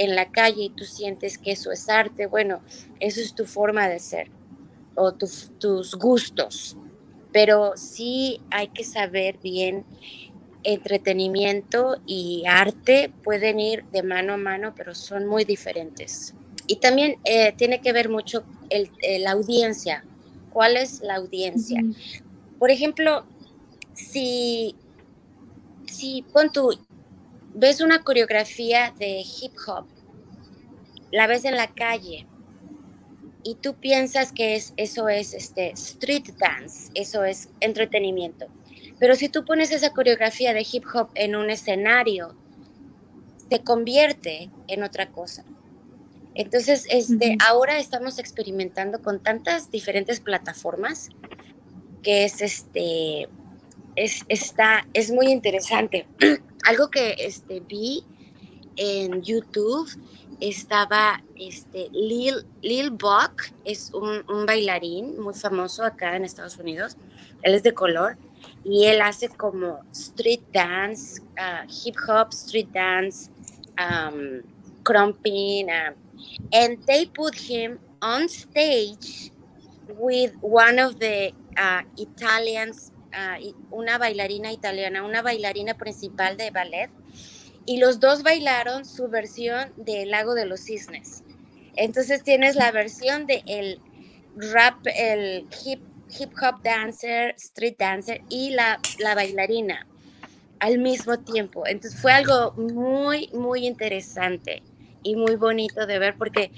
en 0.00 0.16
la 0.16 0.30
calle 0.30 0.64
y 0.64 0.70
tú 0.70 0.84
sientes 0.84 1.36
que 1.36 1.52
eso 1.52 1.70
es 1.70 1.90
arte, 1.90 2.26
bueno, 2.26 2.62
eso 3.00 3.20
es 3.20 3.34
tu 3.34 3.44
forma 3.44 3.86
de 3.86 3.98
ser 3.98 4.30
o 4.94 5.12
tus 5.12 5.94
gustos, 5.94 6.76
pero 7.32 7.72
sí 7.76 8.40
hay 8.50 8.68
que 8.68 8.82
saber 8.82 9.38
bien 9.42 9.84
entretenimiento 10.62 11.98
y 12.06 12.44
arte 12.46 13.12
pueden 13.22 13.60
ir 13.60 13.84
de 13.92 14.02
mano 14.02 14.34
a 14.34 14.36
mano, 14.38 14.72
pero 14.74 14.94
son 14.94 15.26
muy 15.26 15.44
diferentes. 15.44 16.34
Y 16.66 16.76
también 16.76 17.16
eh, 17.24 17.52
tiene 17.52 17.82
que 17.82 17.92
ver 17.92 18.08
mucho 18.08 18.44
el, 18.70 18.90
la 19.22 19.32
audiencia. 19.32 20.02
¿Cuál 20.50 20.78
es 20.78 21.00
la 21.02 21.16
audiencia? 21.16 21.82
Por 22.58 22.70
ejemplo, 22.70 23.26
si, 23.92 24.74
si 25.86 26.22
pon 26.32 26.50
tú, 26.52 26.70
ves 27.54 27.80
una 27.80 28.02
coreografía 28.02 28.94
de 28.98 29.22
hip 29.22 29.52
hop, 29.66 29.86
la 31.10 31.26
ves 31.26 31.44
en 31.44 31.56
la 31.56 31.68
calle 31.68 32.26
y 33.42 33.56
tú 33.56 33.74
piensas 33.74 34.32
que 34.32 34.54
es, 34.54 34.74
eso 34.76 35.08
es 35.08 35.34
este, 35.34 35.70
street 35.70 36.30
dance, 36.38 36.90
eso 36.94 37.24
es 37.24 37.48
entretenimiento 37.60 38.46
pero 39.00 39.16
si 39.16 39.30
tú 39.30 39.44
pones 39.44 39.72
esa 39.72 39.90
coreografía 39.90 40.52
de 40.52 40.64
hip 40.70 40.84
hop 40.94 41.08
en 41.14 41.34
un 41.34 41.48
escenario, 41.48 42.36
te 43.48 43.64
convierte 43.64 44.50
en 44.68 44.84
otra 44.84 45.10
cosa. 45.10 45.42
Entonces, 46.34 46.86
este, 46.90 47.36
ahora 47.44 47.78
estamos 47.78 48.18
experimentando 48.18 49.00
con 49.00 49.20
tantas 49.20 49.70
diferentes 49.70 50.20
plataformas 50.20 51.08
que 52.02 52.24
es 52.24 52.40
este 52.40 53.28
es, 53.96 54.24
está, 54.28 54.86
es 54.92 55.10
muy 55.10 55.28
interesante. 55.28 56.06
Algo 56.64 56.90
que 56.90 57.16
este, 57.18 57.60
vi 57.60 58.04
en 58.76 59.22
YouTube 59.22 59.88
estaba 60.40 61.22
este, 61.36 61.88
Lil, 61.92 62.46
Lil 62.62 62.90
Buck, 62.90 63.52
es 63.64 63.92
un, 63.92 64.24
bailarín 64.46 65.20
muy 65.20 65.34
famoso 65.34 65.84
acá 65.84 66.16
en 66.16 66.24
Estados 66.24 66.56
Unidos. 66.58 66.96
Él 67.42 67.54
es 67.54 67.62
de 67.62 67.74
color 67.74 68.16
y 68.64 68.86
él 68.86 69.00
hace 69.00 69.28
como 69.28 69.80
street 69.92 70.42
dance, 70.52 71.20
uh, 71.38 71.70
hip 71.84 71.96
hop, 72.08 72.32
street 72.32 72.68
dance, 72.72 73.30
um, 73.78 74.42
crumping, 74.82 75.68
and 76.52 76.84
they 76.86 77.06
put 77.06 77.34
him 77.34 77.78
on 78.02 78.28
stage 78.28 79.30
with 79.98 80.32
one 80.40 80.78
of 80.78 80.98
the 80.98 81.32
uh, 81.56 81.82
Italians, 81.96 82.92
uh, 83.12 83.54
una 83.70 83.98
bailarina 83.98 84.52
italiana, 84.52 85.04
una 85.04 85.22
bailarina 85.22 85.74
principal 85.74 86.36
de 86.36 86.50
ballet, 86.50 86.90
y 87.66 87.78
los 87.78 88.00
dos 88.00 88.22
bailaron 88.22 88.84
su 88.84 89.08
versión 89.08 89.72
de 89.76 90.02
El 90.02 90.10
Lago 90.10 90.34
de 90.34 90.46
los 90.46 90.60
Cisnes. 90.60 91.22
Entonces 91.76 92.22
tienes 92.24 92.56
la 92.56 92.72
versión 92.72 93.26
de 93.26 93.42
el 93.46 93.80
rap, 94.36 94.86
el 94.86 95.46
hip 95.64 95.80
hip 96.18 96.32
hop 96.42 96.62
dancer, 96.62 97.34
street 97.36 97.76
dancer 97.78 98.22
y 98.28 98.50
la, 98.50 98.80
la 98.98 99.14
bailarina 99.14 99.86
al 100.58 100.78
mismo 100.78 101.18
tiempo. 101.20 101.66
Entonces 101.66 102.00
fue 102.00 102.12
algo 102.12 102.52
muy, 102.52 103.28
muy 103.32 103.66
interesante 103.66 104.62
y 105.02 105.16
muy 105.16 105.36
bonito 105.36 105.86
de 105.86 105.98
ver 105.98 106.16
porque 106.16 106.50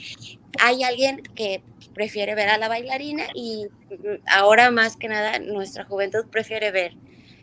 hay 0.61 0.83
alguien 0.85 1.23
que 1.35 1.63
prefiere 1.95 2.35
ver 2.35 2.49
a 2.49 2.59
la 2.59 2.69
bailarina 2.69 3.25
y 3.35 3.67
ahora 4.27 4.71
más 4.71 4.97
que 4.97 5.09
nada 5.09 5.39
nuestra 5.39 5.85
juventud 5.85 6.27
prefiere 6.31 6.71
ver 6.71 6.95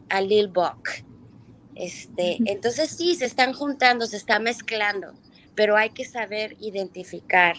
a 0.09 0.21
Lil 0.21 0.47
Buck. 0.47 0.89
Este, 1.75 2.37
entonces 2.45 2.89
sí, 2.89 3.15
se 3.15 3.25
están 3.25 3.53
juntando, 3.53 4.05
se 4.05 4.17
está 4.17 4.39
mezclando, 4.39 5.13
pero 5.55 5.77
hay 5.77 5.91
que 5.91 6.03
saber 6.03 6.57
identificar 6.59 7.55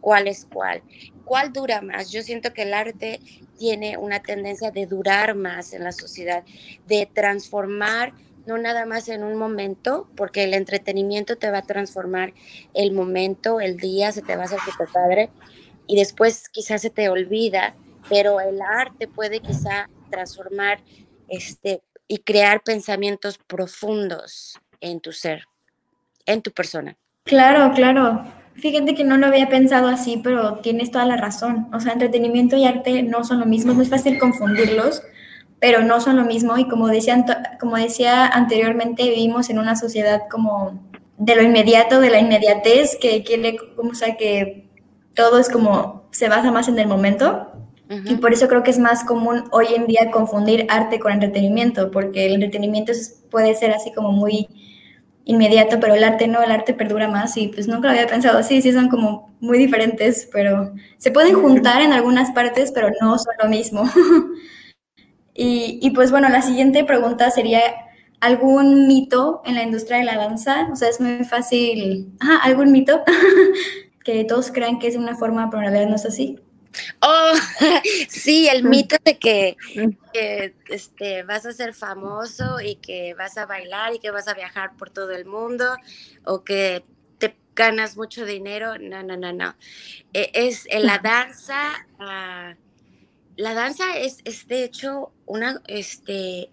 cuál 0.00 0.28
es 0.28 0.46
cuál. 0.52 0.82
¿Cuál 1.24 1.52
dura 1.52 1.80
más? 1.82 2.10
Yo 2.10 2.22
siento 2.22 2.52
que 2.52 2.62
el 2.62 2.74
arte 2.74 3.20
tiene 3.58 3.96
una 3.96 4.20
tendencia 4.20 4.70
de 4.70 4.86
durar 4.86 5.34
más 5.34 5.72
en 5.72 5.84
la 5.84 5.92
sociedad, 5.92 6.44
de 6.86 7.08
transformar 7.12 8.14
no 8.48 8.56
nada 8.56 8.86
más 8.86 9.08
en 9.10 9.22
un 9.22 9.36
momento, 9.36 10.08
porque 10.16 10.42
el 10.44 10.54
entretenimiento 10.54 11.36
te 11.36 11.50
va 11.50 11.58
a 11.58 11.62
transformar 11.62 12.32
el 12.72 12.92
momento, 12.92 13.60
el 13.60 13.76
día, 13.76 14.10
se 14.10 14.22
te 14.22 14.36
va 14.36 14.42
a 14.42 14.44
hacer 14.46 14.58
super 14.60 14.88
padre 14.90 15.30
y 15.86 15.96
después 15.96 16.48
quizás 16.48 16.80
se 16.80 16.88
te 16.88 17.10
olvida, 17.10 17.74
pero 18.08 18.40
el 18.40 18.62
arte 18.62 19.06
puede 19.06 19.40
quizá 19.40 19.90
transformar 20.10 20.80
este 21.28 21.82
y 22.08 22.18
crear 22.18 22.62
pensamientos 22.62 23.36
profundos 23.36 24.58
en 24.80 25.00
tu 25.00 25.12
ser, 25.12 25.44
en 26.24 26.40
tu 26.40 26.50
persona. 26.50 26.96
Claro, 27.24 27.74
claro. 27.74 28.24
Fíjate 28.54 28.94
que 28.94 29.04
no 29.04 29.18
lo 29.18 29.26
había 29.26 29.50
pensado 29.50 29.88
así, 29.88 30.20
pero 30.24 30.60
tienes 30.60 30.90
toda 30.90 31.04
la 31.04 31.18
razón. 31.18 31.68
O 31.74 31.80
sea, 31.80 31.92
entretenimiento 31.92 32.56
y 32.56 32.64
arte 32.64 33.02
no 33.02 33.24
son 33.24 33.40
lo 33.40 33.46
mismo, 33.46 33.72
es 33.72 33.76
muy 33.76 33.86
fácil 33.86 34.18
confundirlos, 34.18 35.02
pero 35.60 35.82
no 35.82 36.00
son 36.00 36.16
lo 36.16 36.24
mismo. 36.24 36.56
Y 36.58 36.68
como 36.68 36.88
decía, 36.88 37.24
como 37.60 37.76
decía 37.76 38.26
anteriormente, 38.26 39.02
vivimos 39.04 39.50
en 39.50 39.58
una 39.58 39.76
sociedad 39.76 40.22
como 40.30 40.80
de 41.16 41.34
lo 41.34 41.42
inmediato, 41.42 42.00
de 42.00 42.10
la 42.10 42.20
inmediatez, 42.20 42.96
que 43.00 43.24
quiere, 43.24 43.56
o 43.76 43.94
sea, 43.94 44.16
que 44.16 44.68
todo 45.14 45.38
es 45.38 45.48
como, 45.48 46.08
se 46.12 46.28
basa 46.28 46.52
más 46.52 46.68
en 46.68 46.78
el 46.78 46.86
momento. 46.86 47.52
Y 48.04 48.16
por 48.16 48.34
eso 48.34 48.48
creo 48.48 48.62
que 48.62 48.70
es 48.70 48.78
más 48.78 49.02
común 49.02 49.44
hoy 49.50 49.68
en 49.74 49.86
día 49.86 50.10
confundir 50.10 50.66
arte 50.68 51.00
con 51.00 51.10
entretenimiento, 51.10 51.90
porque 51.90 52.26
el 52.26 52.34
entretenimiento 52.34 52.92
puede 53.30 53.54
ser 53.54 53.72
así 53.72 53.92
como 53.92 54.12
muy 54.12 54.46
inmediato, 55.24 55.80
pero 55.80 55.94
el 55.94 56.04
arte 56.04 56.28
no, 56.28 56.42
el 56.42 56.50
arte 56.50 56.74
perdura 56.74 57.08
más 57.08 57.36
y 57.38 57.48
pues 57.48 57.66
nunca 57.66 57.88
lo 57.88 57.92
había 57.94 58.06
pensado 58.06 58.38
así, 58.38 58.60
sí 58.60 58.72
son 58.72 58.88
como 58.88 59.34
muy 59.40 59.56
diferentes, 59.56 60.28
pero 60.30 60.72
se 60.98 61.10
pueden 61.10 61.34
juntar 61.34 61.80
en 61.80 61.94
algunas 61.94 62.30
partes, 62.32 62.72
pero 62.72 62.90
no 63.00 63.18
son 63.18 63.32
lo 63.42 63.48
mismo. 63.48 63.84
y, 65.38 65.78
y 65.80 65.90
pues 65.90 66.10
bueno, 66.10 66.28
la 66.28 66.42
siguiente 66.42 66.82
pregunta 66.82 67.30
sería, 67.30 67.60
¿algún 68.18 68.88
mito 68.88 69.40
en 69.44 69.54
la 69.54 69.62
industria 69.62 69.98
de 69.98 70.04
la 70.04 70.16
danza? 70.16 70.66
O 70.72 70.74
sea, 70.74 70.88
es 70.88 71.00
muy 71.00 71.24
fácil, 71.24 72.12
ajá, 72.18 72.38
¿algún 72.38 72.72
mito? 72.72 73.04
que 74.04 74.24
todos 74.24 74.50
crean 74.50 74.80
que 74.80 74.88
es 74.88 74.96
una 74.96 75.14
forma, 75.16 75.48
pero 75.48 75.62
en 75.62 75.70
realidad 75.70 75.90
no 75.90 75.94
es 75.94 76.06
así. 76.06 76.40
Oh, 77.00 77.32
sí, 78.08 78.48
el 78.48 78.64
mito 78.64 78.96
de 79.04 79.16
que, 79.16 79.56
este, 80.68 81.22
vas 81.22 81.46
a 81.46 81.52
ser 81.52 81.72
famoso 81.72 82.60
y 82.60 82.74
que 82.74 83.14
vas 83.14 83.38
a 83.38 83.46
bailar 83.46 83.94
y 83.94 84.00
que 84.00 84.10
vas 84.10 84.26
a 84.26 84.34
viajar 84.34 84.76
por 84.76 84.90
todo 84.90 85.12
el 85.12 85.24
mundo 85.24 85.76
o 86.24 86.42
que 86.42 86.84
te 87.18 87.36
ganas 87.54 87.96
mucho 87.96 88.24
dinero. 88.24 88.76
No, 88.78 89.04
no, 89.04 89.16
no, 89.16 89.32
no. 89.32 89.54
E, 90.12 90.32
es 90.34 90.66
en 90.68 90.84
la 90.84 90.98
danza. 90.98 91.86
Ah, 92.00 92.54
la 93.38 93.54
danza 93.54 93.96
es, 93.96 94.18
es, 94.24 94.48
de 94.48 94.64
hecho 94.64 95.12
una, 95.24 95.62
este, 95.68 96.50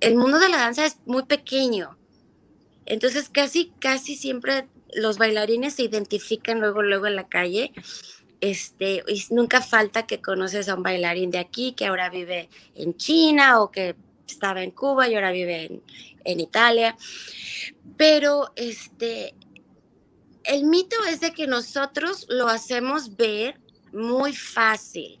el 0.00 0.14
mundo 0.14 0.38
de 0.38 0.48
la 0.48 0.58
danza 0.58 0.86
es 0.86 0.96
muy 1.04 1.24
pequeño. 1.24 1.98
Entonces 2.86 3.28
casi, 3.28 3.72
casi 3.80 4.14
siempre 4.14 4.68
los 4.94 5.18
bailarines 5.18 5.74
se 5.74 5.82
identifican 5.82 6.60
luego, 6.60 6.82
luego 6.82 7.08
en 7.08 7.16
la 7.16 7.28
calle 7.28 7.72
este, 8.40 9.02
y 9.08 9.24
nunca 9.30 9.60
falta 9.60 10.06
que 10.06 10.20
conoces 10.20 10.68
a 10.68 10.76
un 10.76 10.84
bailarín 10.84 11.32
de 11.32 11.38
aquí 11.38 11.72
que 11.72 11.86
ahora 11.86 12.08
vive 12.08 12.48
en 12.76 12.96
China 12.96 13.60
o 13.60 13.72
que 13.72 13.96
estaba 14.28 14.62
en 14.62 14.70
Cuba 14.70 15.08
y 15.08 15.16
ahora 15.16 15.32
vive 15.32 15.80
en, 16.24 16.40
Italia. 16.40 16.96
Pero 17.96 18.52
este, 18.54 19.34
el 20.44 20.64
mito 20.66 20.96
es 21.08 21.18
de 21.18 21.32
que 21.32 21.48
nosotros 21.48 22.26
lo 22.28 22.46
hacemos 22.46 23.16
ver 23.16 23.60
muy 23.92 24.32
fácil. 24.34 25.18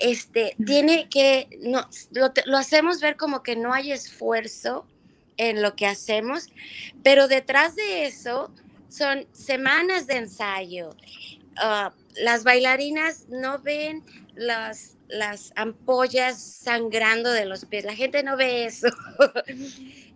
Este, 0.00 0.56
tiene 0.64 1.08
que, 1.08 1.48
no, 1.60 1.88
lo, 2.12 2.32
lo 2.46 2.58
hacemos 2.58 3.00
ver 3.00 3.16
como 3.16 3.42
que 3.42 3.54
no 3.54 3.72
hay 3.72 3.92
esfuerzo 3.92 4.86
en 5.36 5.62
lo 5.62 5.74
que 5.76 5.86
hacemos, 5.86 6.48
pero 7.02 7.28
detrás 7.28 7.76
de 7.76 8.06
eso 8.06 8.52
son 8.88 9.26
semanas 9.32 10.06
de 10.06 10.16
ensayo, 10.16 10.90
uh, 11.56 11.90
las 12.16 12.44
bailarinas 12.44 13.28
no 13.28 13.58
ven 13.58 14.04
las, 14.34 14.96
las 15.08 15.52
ampollas 15.56 16.40
sangrando 16.40 17.32
de 17.32 17.44
los 17.44 17.64
pies, 17.64 17.84
la 17.84 17.94
gente 17.94 18.22
no 18.22 18.36
ve 18.36 18.66
eso. 18.66 18.88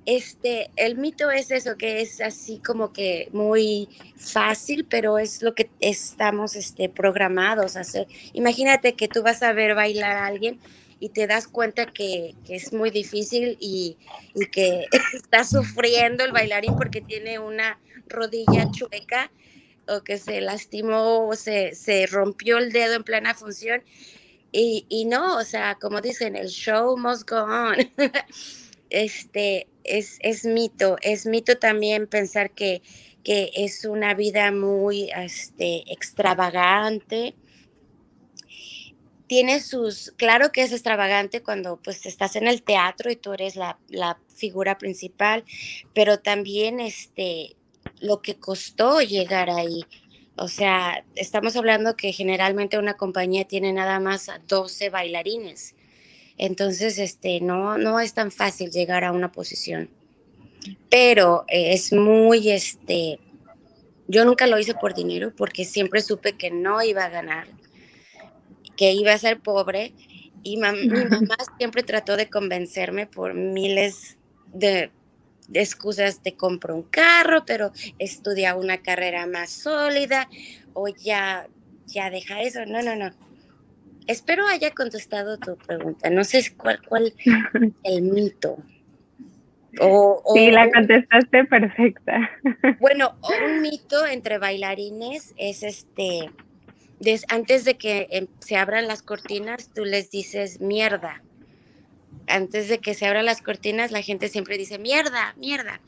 Este, 0.09 0.71
el 0.77 0.97
mito 0.97 1.31
es 1.31 1.51
eso, 1.51 1.77
que 1.77 2.01
es 2.01 2.23
así 2.23 2.63
como 2.65 2.95
que 2.95 3.29
muy 3.33 3.91
fácil, 4.17 4.87
pero 4.87 5.19
es 5.19 5.43
lo 5.43 5.55
que 5.55 5.69
estamos 5.81 6.57
este, 6.57 6.89
programados 6.89 7.77
a 7.77 7.81
hacer. 7.81 8.07
Imagínate 8.33 8.95
que 8.95 9.07
tú 9.07 9.23
vas 9.23 9.43
a 9.43 9.53
ver 9.53 9.75
bailar 9.75 10.17
a 10.17 10.25
alguien 10.25 10.61
y 10.99 11.11
te 11.11 11.27
das 11.27 11.47
cuenta 11.47 11.85
que, 11.85 12.35
es 12.49 12.73
muy 12.73 12.89
difícil 12.89 13.59
y, 13.61 13.99
y, 14.35 14.47
que 14.47 14.87
está 15.13 15.45
sufriendo 15.45 16.25
el 16.25 16.33
bailarín 16.33 16.75
porque 16.75 17.03
tiene 17.03 17.39
una 17.39 17.79
rodilla 18.09 18.71
chueca 18.71 19.31
o 19.89 20.01
que 20.01 20.17
se 20.17 20.41
lastimó 20.41 21.29
o 21.29 21.35
se, 21.35 21.75
se 21.75 22.07
rompió 22.07 22.57
el 22.57 22.73
dedo 22.73 22.95
en 22.95 23.05
plena 23.05 23.35
función. 23.35 23.83
Y, 24.53 24.87
y, 24.89 25.05
no, 25.05 25.37
o 25.37 25.45
sea, 25.45 25.75
como 25.75 26.01
dicen, 26.01 26.35
el 26.35 26.49
show 26.49 26.97
must 26.97 27.29
go 27.29 27.43
on. 27.43 27.77
este, 28.89 29.67
es, 29.89 30.19
es 30.21 30.45
mito, 30.45 30.97
es 31.03 31.27
mito 31.27 31.59
también 31.59 32.07
pensar 32.07 32.51
que, 32.51 32.83
que 33.25 33.51
es 33.55 33.85
una 33.85 34.15
vida 34.15 34.53
muy 34.53 35.11
este, 35.11 35.91
extravagante. 35.93 37.35
Tiene 39.27 39.61
sus, 39.61 40.15
claro 40.17 40.53
que 40.53 40.63
es 40.63 40.73
extravagante 40.73 41.43
cuando 41.43 41.77
pues 41.77 42.07
estás 42.07 42.37
en 42.37 42.49
el 42.49 42.63
teatro 42.63 43.11
y 43.11 43.17
tú 43.17 43.33
eres 43.33 43.57
la, 43.57 43.79
la 43.89 44.19
figura 44.35 44.79
principal, 44.79 45.45
pero 45.95 46.19
también 46.21 46.81
este, 46.81 47.57
lo 48.01 48.23
que 48.23 48.37
costó 48.37 49.01
llegar 49.01 49.51
ahí. 49.51 49.85
O 50.37 50.49
sea, 50.49 51.05
estamos 51.17 51.57
hablando 51.57 51.97
que 51.97 52.13
generalmente 52.13 52.79
una 52.79 52.95
compañía 52.95 53.45
tiene 53.45 53.73
nada 53.73 53.99
más 53.99 54.31
12 54.47 54.89
bailarines. 54.89 55.75
Entonces, 56.39 56.99
este, 56.99 57.41
no, 57.41 57.79
no 57.79 58.01
es 58.01 58.15
tan 58.15 58.31
fácil 58.31 58.71
llegar 58.71 59.05
a 59.05 59.13
una 59.13 59.33
posición. 59.33 59.91
Pero 60.91 61.45
es 61.49 61.93
muy, 61.93 62.51
este, 62.51 63.19
yo 64.07 64.25
nunca 64.25 64.47
lo 64.47 64.59
hice 64.59 64.75
por 64.75 64.95
dinero 64.95 65.33
porque 65.37 65.65
siempre 65.65 66.01
supe 66.01 66.35
que 66.35 66.51
no 66.51 66.83
iba 66.83 67.05
a 67.05 67.09
ganar, 67.11 67.49
que 68.77 68.93
iba 68.93 69.13
a 69.13 69.19
ser 69.19 69.41
pobre. 69.41 69.93
Y 70.43 70.57
mi 70.57 70.63
mamá 70.63 71.37
siempre 71.59 71.83
trató 71.83 72.17
de 72.17 72.31
convencerme 72.31 73.07
por 73.07 73.35
miles 73.35 74.17
de 74.53 74.91
de 75.49 75.61
excusas 75.61 76.23
te 76.23 76.35
compro 76.35 76.77
un 76.77 76.83
carro, 76.83 77.45
pero 77.45 77.73
estudia 77.99 78.55
una 78.55 78.79
carrera 78.79 79.27
más 79.27 79.51
sólida 79.51 80.29
o 80.75 80.89
ya, 80.89 81.49
ya 81.87 82.11
deja 82.11 82.43
eso. 82.43 82.65
No, 82.67 82.83
no, 82.83 82.95
no. 82.95 83.11
Espero 84.09 84.49
haya 84.49 84.73
contestado 84.73 85.39
tu 85.39 85.57
pregunta. 85.57 86.11
No 86.11 86.25
sé 86.25 86.43
cuál, 86.57 86.81
cuál 86.89 87.15
el 87.85 88.03
mito. 88.03 88.57
O, 89.81 90.23
sí, 90.35 90.51
la 90.51 90.69
contestaste 90.73 91.45
perfecta. 91.45 92.29
Bueno, 92.81 93.17
un 93.23 93.63
mito 93.63 94.05
entre 94.05 94.39
bailarines 94.39 95.35
es 95.37 95.63
este, 95.63 96.33
antes 97.29 97.65
de 97.65 97.77
que 97.77 98.09
em, 98.11 98.27
se 98.41 98.57
abran 98.57 98.89
las 98.89 99.03
cortinas, 99.03 99.71
tú 99.73 99.85
les 99.85 100.11
dices 100.11 100.61
mierda 100.61 101.23
antes 102.29 102.69
de 102.69 102.79
que 102.79 102.95
se 102.95 103.07
abran 103.07 103.27
las 103.27 103.43
cortinas, 103.43 103.91
la 103.91 104.03
gente 104.03 104.29
siempre 104.29 104.59
dice 104.59 104.79
mierda, 104.79 105.35
mierda. 105.37 105.81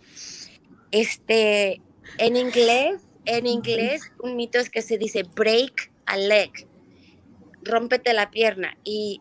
Este, 0.90 1.80
en 2.18 2.36
inglés, 2.36 3.02
en 3.26 3.46
inglés, 3.46 4.10
un 4.22 4.36
mito 4.36 4.58
es 4.58 4.70
que 4.70 4.82
se 4.82 4.98
dice 4.98 5.22
break 5.22 5.92
a 6.06 6.16
leg, 6.16 6.66
rómpete 7.62 8.12
la 8.12 8.30
pierna. 8.30 8.76
Y 8.84 9.20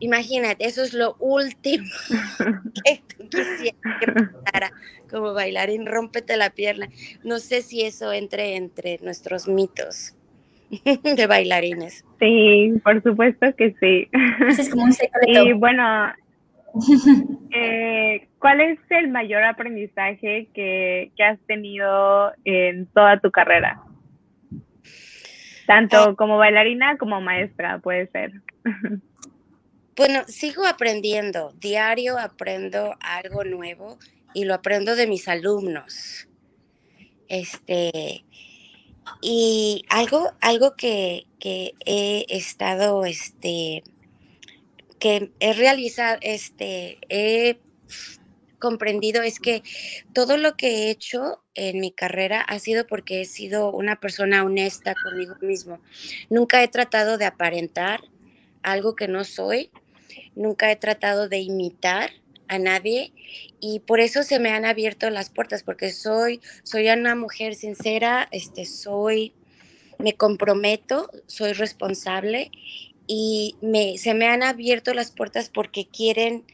imagínate, 0.00 0.66
eso 0.66 0.82
es 0.82 0.94
lo 0.94 1.16
último 1.18 1.84
que 2.84 3.02
tú 3.16 3.38
quisieras 3.38 4.00
que 4.00 4.12
pasara 4.12 4.72
como 5.10 5.34
bailarín, 5.34 5.86
rómpete 5.86 6.36
la 6.36 6.50
pierna. 6.50 6.88
No 7.24 7.38
sé 7.38 7.62
si 7.62 7.82
eso 7.82 8.12
entre 8.12 8.56
entre 8.56 8.98
nuestros 9.02 9.48
mitos 9.48 10.14
de 10.84 11.26
bailarines. 11.26 12.04
Sí, 12.18 12.72
por 12.84 13.02
supuesto 13.02 13.54
que 13.56 13.74
sí. 13.80 14.08
es 14.48 14.68
como 14.68 14.84
un 14.84 14.92
secreto. 14.92 15.44
Y 15.44 15.52
bueno, 15.52 16.12
eh, 17.54 18.28
¿Cuál 18.40 18.60
es 18.62 18.78
el 18.88 19.08
mayor 19.08 19.44
aprendizaje 19.44 20.48
que, 20.54 21.12
has 21.18 21.38
tenido 21.46 22.32
en 22.44 22.86
toda 22.86 23.20
tu 23.20 23.30
carrera? 23.30 23.82
Tanto 25.70 25.96
ah. 25.98 26.16
como 26.16 26.36
bailarina 26.36 26.98
como 26.98 27.20
maestra, 27.20 27.78
puede 27.78 28.08
ser. 28.08 28.32
Bueno, 29.96 30.24
sigo 30.26 30.66
aprendiendo. 30.66 31.52
Diario 31.60 32.18
aprendo 32.18 32.96
algo 33.00 33.44
nuevo 33.44 33.98
y 34.34 34.46
lo 34.46 34.54
aprendo 34.54 34.96
de 34.96 35.06
mis 35.06 35.28
alumnos. 35.28 36.26
Este, 37.28 38.24
y 39.20 39.84
algo, 39.90 40.32
algo 40.40 40.74
que, 40.74 41.26
que 41.38 41.74
he 41.84 42.24
estado 42.30 43.04
este, 43.04 43.84
que 44.98 45.30
he 45.38 45.52
realizado, 45.52 46.18
este, 46.22 46.98
he 47.10 47.60
comprendido 48.60 49.22
es 49.22 49.40
que 49.40 49.62
todo 50.12 50.36
lo 50.36 50.56
que 50.56 50.68
he 50.68 50.90
hecho 50.90 51.42
en 51.54 51.80
mi 51.80 51.90
carrera 51.90 52.40
ha 52.40 52.58
sido 52.60 52.86
porque 52.86 53.22
he 53.22 53.24
sido 53.24 53.72
una 53.72 53.98
persona 53.98 54.44
honesta 54.44 54.94
conmigo 54.94 55.34
mismo. 55.40 55.80
Nunca 56.28 56.62
he 56.62 56.68
tratado 56.68 57.18
de 57.18 57.24
aparentar 57.24 58.00
algo 58.62 58.94
que 58.94 59.08
no 59.08 59.24
soy, 59.24 59.70
nunca 60.36 60.70
he 60.70 60.76
tratado 60.76 61.28
de 61.28 61.38
imitar 61.38 62.10
a 62.46 62.58
nadie 62.58 63.12
y 63.60 63.80
por 63.80 64.00
eso 64.00 64.22
se 64.22 64.38
me 64.38 64.50
han 64.50 64.64
abierto 64.64 65.08
las 65.10 65.30
puertas 65.30 65.62
porque 65.62 65.90
soy 65.90 66.40
soy 66.62 66.88
una 66.88 67.14
mujer 67.14 67.54
sincera, 67.54 68.28
este 68.32 68.64
soy 68.64 69.34
me 69.98 70.14
comprometo, 70.14 71.10
soy 71.26 71.52
responsable 71.52 72.50
y 73.06 73.56
se 73.98 74.14
me 74.14 74.28
han 74.28 74.42
abierto 74.42 74.94
las 74.94 75.10
puertas 75.10 75.50
porque 75.50 75.86
quieren, 75.86 76.44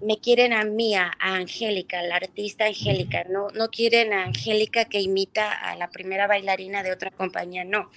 me 0.00 0.18
quieren 0.18 0.52
a 0.52 0.64
mí, 0.64 0.94
a, 0.94 1.12
Angélica, 1.20 2.02
la 2.02 2.16
artista 2.16 2.66
Angélica, 2.66 3.24
no, 3.24 3.48
no 3.50 3.68
quieren 3.70 4.12
a 4.12 4.24
Angélica 4.24 4.86
que 4.86 5.00
imita 5.00 5.52
a 5.52 5.76
la 5.76 5.90
primera 5.90 6.26
bailarina 6.26 6.82
de 6.82 6.92
otra 6.92 7.10
compañía, 7.10 7.64
no. 7.64 7.90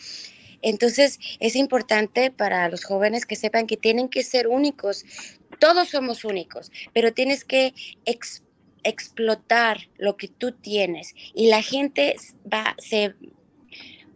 Entonces 0.62 1.20
es 1.40 1.56
importante 1.56 2.32
para 2.32 2.68
los 2.70 2.84
jóvenes 2.84 3.26
que 3.26 3.36
sepan 3.36 3.68
que 3.68 3.78
tienen 3.78 4.10
que 4.10 4.24
ser 4.24 4.48
únicos. 4.48 5.06
Todos 5.60 5.90
somos 5.90 6.26
únicos, 6.26 6.72
pero 6.92 7.14
tienes 7.14 7.46
que 7.46 7.74
explotar 8.84 9.90
lo 9.98 10.18
que 10.18 10.28
tú 10.28 10.52
tienes 10.52 11.16
y 11.34 11.48
la 11.48 11.62
gente 11.62 12.16
va, 12.52 12.76
se, 12.78 13.16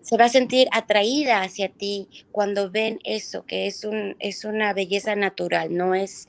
se 0.09 0.17
va 0.17 0.25
a 0.25 0.29
sentir 0.29 0.67
atraída 0.71 1.43
hacia 1.43 1.69
ti 1.69 2.07
cuando 2.31 2.71
ven 2.71 2.97
eso, 3.03 3.45
que 3.45 3.67
es, 3.67 3.85
un, 3.85 4.15
es 4.17 4.43
una 4.43 4.73
belleza 4.73 5.15
natural, 5.15 5.77
no 5.77 5.93
es 5.93 6.27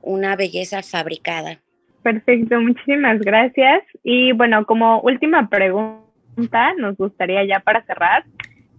una 0.00 0.36
belleza 0.36 0.84
fabricada. 0.84 1.58
Perfecto, 2.04 2.60
muchísimas 2.60 3.18
gracias. 3.18 3.82
Y 4.04 4.30
bueno, 4.30 4.64
como 4.64 5.00
última 5.00 5.48
pregunta, 5.48 6.72
nos 6.78 6.96
gustaría 6.96 7.44
ya 7.44 7.58
para 7.58 7.84
cerrar, 7.84 8.24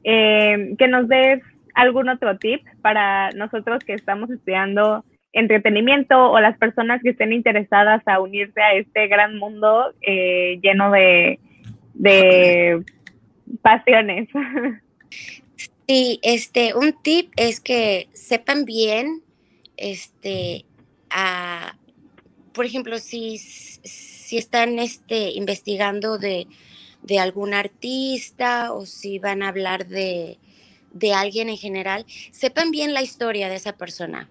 eh, 0.06 0.76
que 0.80 0.88
nos 0.88 1.10
des 1.10 1.44
algún 1.74 2.08
otro 2.08 2.38
tip 2.38 2.62
para 2.82 3.32
nosotros 3.32 3.84
que 3.84 3.96
estamos 3.96 4.30
estudiando 4.30 5.04
entretenimiento 5.34 6.32
o 6.32 6.40
las 6.40 6.58
personas 6.58 7.02
que 7.04 7.10
estén 7.10 7.34
interesadas 7.34 8.02
a 8.06 8.22
unirse 8.22 8.62
a 8.62 8.76
este 8.76 9.08
gran 9.08 9.38
mundo 9.38 9.94
eh, 10.00 10.58
lleno 10.62 10.90
de, 10.92 11.38
de 11.96 12.82
pasiones. 13.62 14.30
Sí, 15.88 16.20
este, 16.22 16.74
un 16.76 17.02
tip 17.02 17.32
es 17.38 17.62
que 17.62 18.10
sepan 18.12 18.66
bien, 18.66 19.24
este, 19.78 20.66
a, 21.10 21.78
por 22.54 22.66
ejemplo, 22.66 23.00
si, 23.00 23.38
si 23.38 24.38
están 24.38 24.80
este, 24.80 25.32
investigando 25.32 26.18
de, 26.18 26.48
de 27.04 27.20
algún 27.20 27.54
artista 27.54 28.74
o 28.74 28.86
si 28.86 29.20
van 29.20 29.44
a 29.44 29.48
hablar 29.48 29.88
de, 29.88 30.38
de 30.92 31.14
alguien 31.14 31.50
en 31.50 31.58
general, 31.58 32.06
sepan 32.32 32.72
bien 32.72 32.94
la 32.94 33.02
historia 33.02 33.48
de 33.48 33.56
esa 33.56 33.78
persona. 33.78 34.30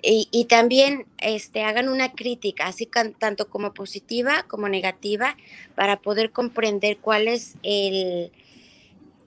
Y, 0.00 0.44
también 0.48 1.06
este, 1.18 1.64
hagan 1.64 1.88
una 1.88 2.12
crítica, 2.12 2.66
así 2.66 2.88
tanto 3.18 3.48
como 3.48 3.74
positiva 3.74 4.44
como 4.46 4.68
negativa, 4.68 5.36
para 5.74 6.00
poder 6.00 6.30
comprender 6.30 6.98
cuál 6.98 7.26
es 7.26 7.56
el, 7.64 8.30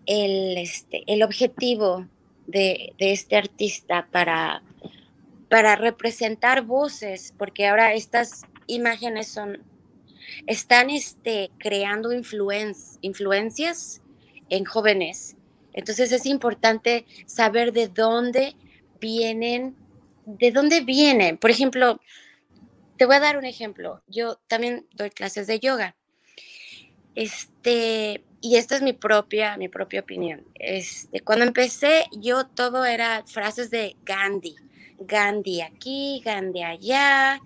el, 0.05 0.57
este, 0.57 1.03
el 1.07 1.23
objetivo 1.23 2.07
de, 2.47 2.93
de, 2.97 3.11
este 3.11 3.35
artista 3.35 4.07
para, 4.11 4.63
para 5.49 5.75
representar 5.75 6.61
voces, 6.61 7.33
porque 7.37 7.67
ahora 7.67 7.93
estas 7.93 8.43
imágenes 8.67 9.27
son, 9.27 9.61
están 10.47 10.89
este, 10.89 11.51
creando 11.57 12.11
influencias 12.13 14.01
en 14.49 14.63
jóvenes. 14.65 15.35
Entonces 15.73 16.11
es 16.11 16.25
importante 16.25 17.05
saber 17.25 17.73
de 17.73 17.87
dónde 17.87 18.55
vienen, 18.99 19.75
de 20.25 20.51
dónde 20.51 20.81
vienen. 20.81 21.37
Por 21.37 21.51
ejemplo, 21.51 21.99
te 22.97 23.05
voy 23.05 23.15
a 23.15 23.19
dar 23.19 23.37
un 23.37 23.45
ejemplo. 23.45 24.01
Yo 24.07 24.39
también 24.47 24.87
doy 24.93 25.09
clases 25.09 25.47
de 25.47 25.59
yoga. 25.59 25.95
Este, 27.15 28.23
y 28.41 28.55
esta 28.55 28.75
es 28.75 28.81
mi 28.81 28.93
propia, 28.93 29.57
mi 29.57 29.67
propia 29.67 30.01
opinión. 30.01 30.45
Este, 30.55 31.21
cuando 31.21 31.45
empecé, 31.45 32.05
yo 32.19 32.45
todo 32.45 32.85
era 32.85 33.23
frases 33.25 33.69
de 33.69 33.95
Gandhi. 34.03 34.55
Gandhi 34.99 35.61
aquí, 35.61 36.21
Gandhi 36.23 36.63
allá. 36.63 37.39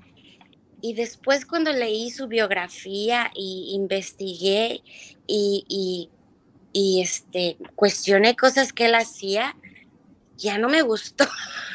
Y 0.82 0.94
después 0.94 1.46
cuando 1.46 1.72
leí 1.72 2.12
su 2.12 2.28
biografía 2.28 3.32
y 3.34 3.72
investigué 3.74 4.82
y, 5.26 5.66
y 5.68 6.10
y 6.78 7.02
este, 7.02 7.56
cuestioné 7.76 8.36
cosas 8.36 8.74
que 8.74 8.88
él 8.88 8.96
hacía, 8.96 9.56
ya 10.38 10.58
no 10.58 10.70
me 10.70 10.82
gustó. 10.82 11.26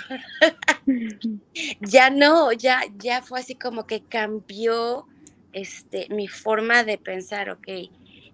ya 1.81 2.11
no, 2.11 2.53
ya, 2.53 2.83
ya 2.99 3.23
fue 3.23 3.41
así 3.41 3.55
como 3.55 3.87
que 3.87 4.03
cambió 4.03 5.07
este, 5.53 6.07
mi 6.11 6.29
forma 6.29 6.85
de 6.85 6.99
pensar, 6.99 7.51
ok, 7.51 7.69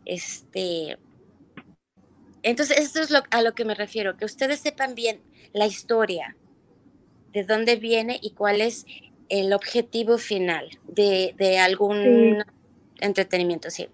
este, 0.04 0.98
entonces 2.42 2.78
eso 2.78 3.02
es 3.02 3.10
lo, 3.10 3.22
a 3.30 3.42
lo 3.42 3.54
que 3.54 3.64
me 3.64 3.74
refiero, 3.74 4.16
que 4.16 4.24
ustedes 4.24 4.60
sepan 4.60 4.94
bien 4.94 5.20
la 5.52 5.66
historia, 5.66 6.36
de 7.32 7.44
dónde 7.44 7.76
viene 7.76 8.18
y 8.22 8.30
cuál 8.30 8.60
es 8.60 8.86
el 9.28 9.52
objetivo 9.52 10.16
final 10.16 10.70
de, 10.86 11.34
de 11.36 11.58
algún 11.58 12.42
entretenimiento, 13.00 13.68
sí. 13.70 13.88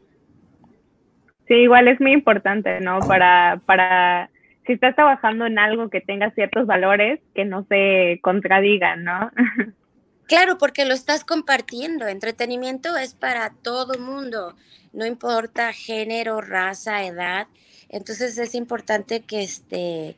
Sí, 1.49 1.55
igual 1.55 1.89
es 1.89 2.01
muy 2.01 2.13
importante, 2.13 2.81
¿no? 2.81 3.01
Para, 3.01 3.61
para, 3.67 4.31
si 4.67 4.75
estás 4.75 4.95
trabajando 4.95 5.47
en 5.47 5.59
algo 5.59 5.91
que 5.91 6.01
tenga 6.01 6.31
ciertos 6.31 6.67
valores, 6.67 7.21
que 7.35 7.45
no 7.45 7.65
se 7.69 8.21
contradigan, 8.23 9.05
¿no? 9.05 9.31
Claro, 10.29 10.57
porque 10.57 10.87
lo 10.87 10.95
estás 10.95 11.25
compartiendo. 11.25 12.07
Entretenimiento 12.09 12.97
es 12.97 13.13
para 13.13 13.51
todo 13.51 13.99
mundo, 13.99 14.57
no 14.95 15.05
importa 15.05 15.75
género, 15.75 16.41
raza, 16.41 17.05
edad. 17.05 17.49
Entonces 17.91 18.39
es 18.39 18.55
importante 18.55 19.21
que 19.21 19.43
este, 19.43 20.17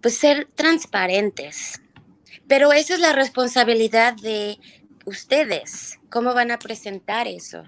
pues 0.00 0.16
ser 0.18 0.46
transparentes. 0.54 1.82
Pero 2.46 2.72
esa 2.72 2.94
es 2.94 3.00
la 3.00 3.12
responsabilidad 3.12 4.14
de 4.14 4.58
ustedes. 5.04 5.98
¿Cómo 6.10 6.32
van 6.32 6.52
a 6.52 6.58
presentar 6.58 7.26
eso? 7.26 7.64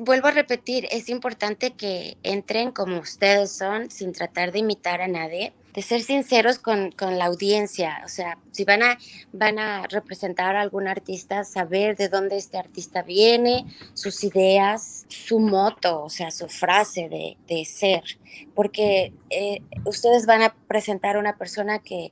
Vuelvo 0.00 0.28
a 0.28 0.32
repetir, 0.32 0.88
es 0.90 1.08
importante 1.08 1.72
que 1.72 2.16
entren 2.22 2.72
como 2.72 2.98
ustedes 2.98 3.52
son, 3.52 3.90
sin 3.90 4.12
tratar 4.12 4.50
de 4.50 4.60
imitar 4.60 5.02
a 5.02 5.08
nadie, 5.08 5.52
de 5.74 5.82
ser 5.82 6.02
sinceros 6.02 6.58
con, 6.58 6.92
la 6.98 7.26
audiencia. 7.26 8.02
O 8.04 8.08
sea, 8.08 8.38
si 8.50 8.64
van 8.64 8.82
a, 8.82 8.98
van 9.32 9.58
a 9.58 9.86
representar 9.86 10.56
a 10.56 10.62
algún 10.62 10.88
artista, 10.88 11.44
saber 11.44 11.96
de 11.96 12.08
dónde 12.08 12.36
este 12.38 12.58
artista 12.58 13.02
viene, 13.02 13.66
sus 13.94 14.24
ideas, 14.24 15.04
su 15.08 15.38
moto, 15.38 16.02
o 16.02 16.10
sea, 16.10 16.30
su 16.30 16.48
frase 16.48 17.08
de, 17.46 17.64
ser. 17.64 18.02
Porque 18.54 19.12
eh, 19.28 19.62
ustedes 19.84 20.26
van 20.26 20.42
a 20.42 20.54
presentar 20.66 21.16
a 21.16 21.20
una 21.20 21.36
persona 21.36 21.78
que 21.78 22.10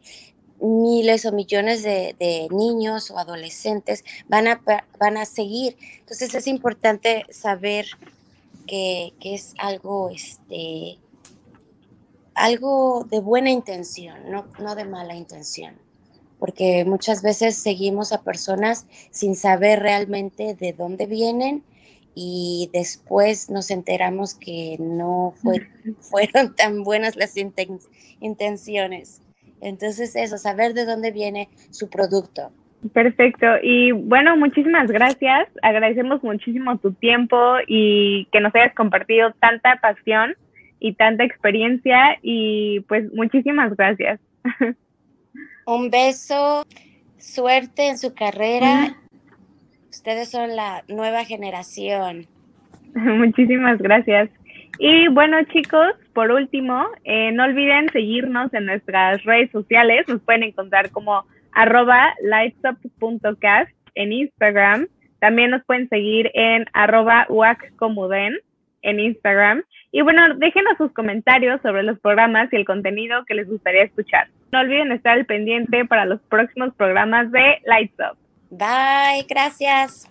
miles 0.60 1.24
o 1.24 1.32
millones 1.32 1.82
de, 1.82 2.48
niños 2.50 3.10
o 3.10 3.18
adolescentes 3.18 4.04
van 4.28 4.48
a, 4.48 4.62
van 4.98 5.16
a 5.16 5.24
seguir. 5.24 5.76
Entonces 6.00 6.34
es 6.34 6.46
importante 6.46 7.24
saber 7.30 7.86
que, 8.66 9.12
es 9.20 9.54
algo, 9.58 10.10
este, 10.10 10.98
algo 12.34 13.06
de 13.10 13.20
buena 13.20 13.50
intención, 13.50 14.30
no, 14.30 14.46
no 14.58 14.74
de 14.74 14.84
mala 14.84 15.14
intención. 15.14 15.76
Porque 16.38 16.84
muchas 16.84 17.22
veces 17.22 17.56
seguimos 17.56 18.12
a 18.12 18.22
personas 18.22 18.86
sin 19.10 19.34
saber 19.34 19.80
realmente 19.80 20.54
de 20.54 20.72
dónde 20.72 21.06
vienen 21.06 21.64
y 22.14 22.70
después 22.72 23.50
nos 23.50 23.70
enteramos 23.70 24.34
que 24.34 24.76
no 24.78 25.34
fueron 26.00 26.54
tan 26.56 26.84
buenas 26.84 27.16
las 27.16 27.34
intenciones. 28.20 29.20
Entonces 29.60 30.14
eso, 30.16 30.38
saber 30.38 30.74
de 30.74 30.84
dónde 30.84 31.10
viene 31.10 31.48
su 31.70 31.88
producto. 31.88 32.50
Perfecto. 32.92 33.46
Y 33.62 33.92
bueno, 33.92 34.36
muchísimas 34.36 34.88
gracias. 34.88 35.48
Agradecemos 35.62 36.22
muchísimo 36.22 36.78
tu 36.78 36.92
tiempo 36.92 37.56
y 37.66 38.26
que 38.30 38.40
nos 38.40 38.54
hayas 38.54 38.74
compartido 38.74 39.32
tanta 39.40 39.76
pasión 39.80 40.36
y 40.80 40.94
tanta 40.94 41.24
experiencia 41.24 42.18
y 42.22 42.80
pues 42.88 43.12
muchísimas 43.12 43.76
gracias. 43.76 44.20
Un 45.66 45.90
beso, 45.90 46.64
suerte 47.18 47.88
en 47.88 47.98
su 47.98 48.14
carrera. 48.14 48.96
Ustedes 49.90 50.30
son 50.30 50.54
la 50.54 50.84
nueva 50.88 51.24
generación. 51.24 52.26
Muchísimas 52.94 53.78
gracias. 53.78 54.30
Y 54.78 55.08
bueno, 55.08 55.42
chicos, 55.52 55.94
por 56.14 56.30
último, 56.30 56.86
eh, 57.04 57.32
no 57.32 57.44
olviden 57.44 57.90
seguirnos 57.90 58.52
en 58.54 58.66
nuestras 58.66 59.22
redes 59.24 59.50
sociales. 59.50 60.06
Nos 60.06 60.22
pueden 60.22 60.44
encontrar 60.44 60.90
como 60.90 61.24
arroba 61.52 62.14
lightsup.cast 62.22 63.70
en 63.96 64.12
Instagram. 64.12 64.86
También 65.18 65.50
nos 65.50 65.64
pueden 65.64 65.88
seguir 65.88 66.30
en 66.34 66.64
arroba 66.72 67.26
en 68.82 69.00
Instagram. 69.00 69.64
Y 69.90 70.02
bueno, 70.02 70.34
déjenos 70.36 70.76
sus 70.78 70.92
comentarios 70.92 71.60
sobre 71.62 71.82
los 71.82 71.98
programas 71.98 72.52
y 72.52 72.56
el 72.56 72.64
contenido 72.64 73.24
que 73.24 73.34
les 73.34 73.48
gustaría 73.48 73.82
escuchar. 73.82 74.28
No 74.52 74.60
olviden 74.60 74.92
estar 74.92 75.18
al 75.18 75.26
pendiente 75.26 75.84
para 75.86 76.04
los 76.04 76.20
próximos 76.22 76.74
programas 76.74 77.32
de 77.32 77.60
Lights 77.64 77.96
Up. 77.98 78.18
Bye, 78.50 79.26
gracias. 79.28 80.08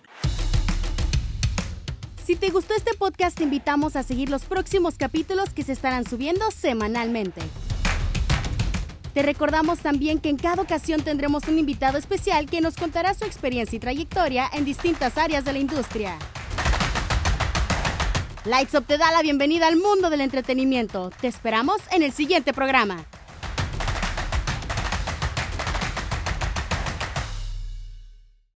Si 2.28 2.36
te 2.36 2.50
gustó 2.50 2.74
este 2.74 2.92
podcast, 2.92 3.38
te 3.38 3.44
invitamos 3.44 3.96
a 3.96 4.02
seguir 4.02 4.28
los 4.28 4.44
próximos 4.44 4.98
capítulos 4.98 5.54
que 5.54 5.62
se 5.62 5.72
estarán 5.72 6.06
subiendo 6.06 6.50
semanalmente. 6.50 7.40
Te 9.14 9.22
recordamos 9.22 9.78
también 9.78 10.18
que 10.18 10.28
en 10.28 10.36
cada 10.36 10.60
ocasión 10.60 11.00
tendremos 11.00 11.48
un 11.48 11.58
invitado 11.58 11.96
especial 11.96 12.44
que 12.44 12.60
nos 12.60 12.76
contará 12.76 13.14
su 13.14 13.24
experiencia 13.24 13.76
y 13.76 13.80
trayectoria 13.80 14.46
en 14.52 14.66
distintas 14.66 15.16
áreas 15.16 15.46
de 15.46 15.54
la 15.54 15.58
industria. 15.58 16.18
Lights 18.44 18.74
Up 18.74 18.84
te 18.84 18.98
da 18.98 19.10
la 19.10 19.22
bienvenida 19.22 19.66
al 19.66 19.76
mundo 19.76 20.10
del 20.10 20.20
entretenimiento. 20.20 21.10
Te 21.22 21.28
esperamos 21.28 21.80
en 21.92 22.02
el 22.02 22.12
siguiente 22.12 22.52
programa. 22.52 23.06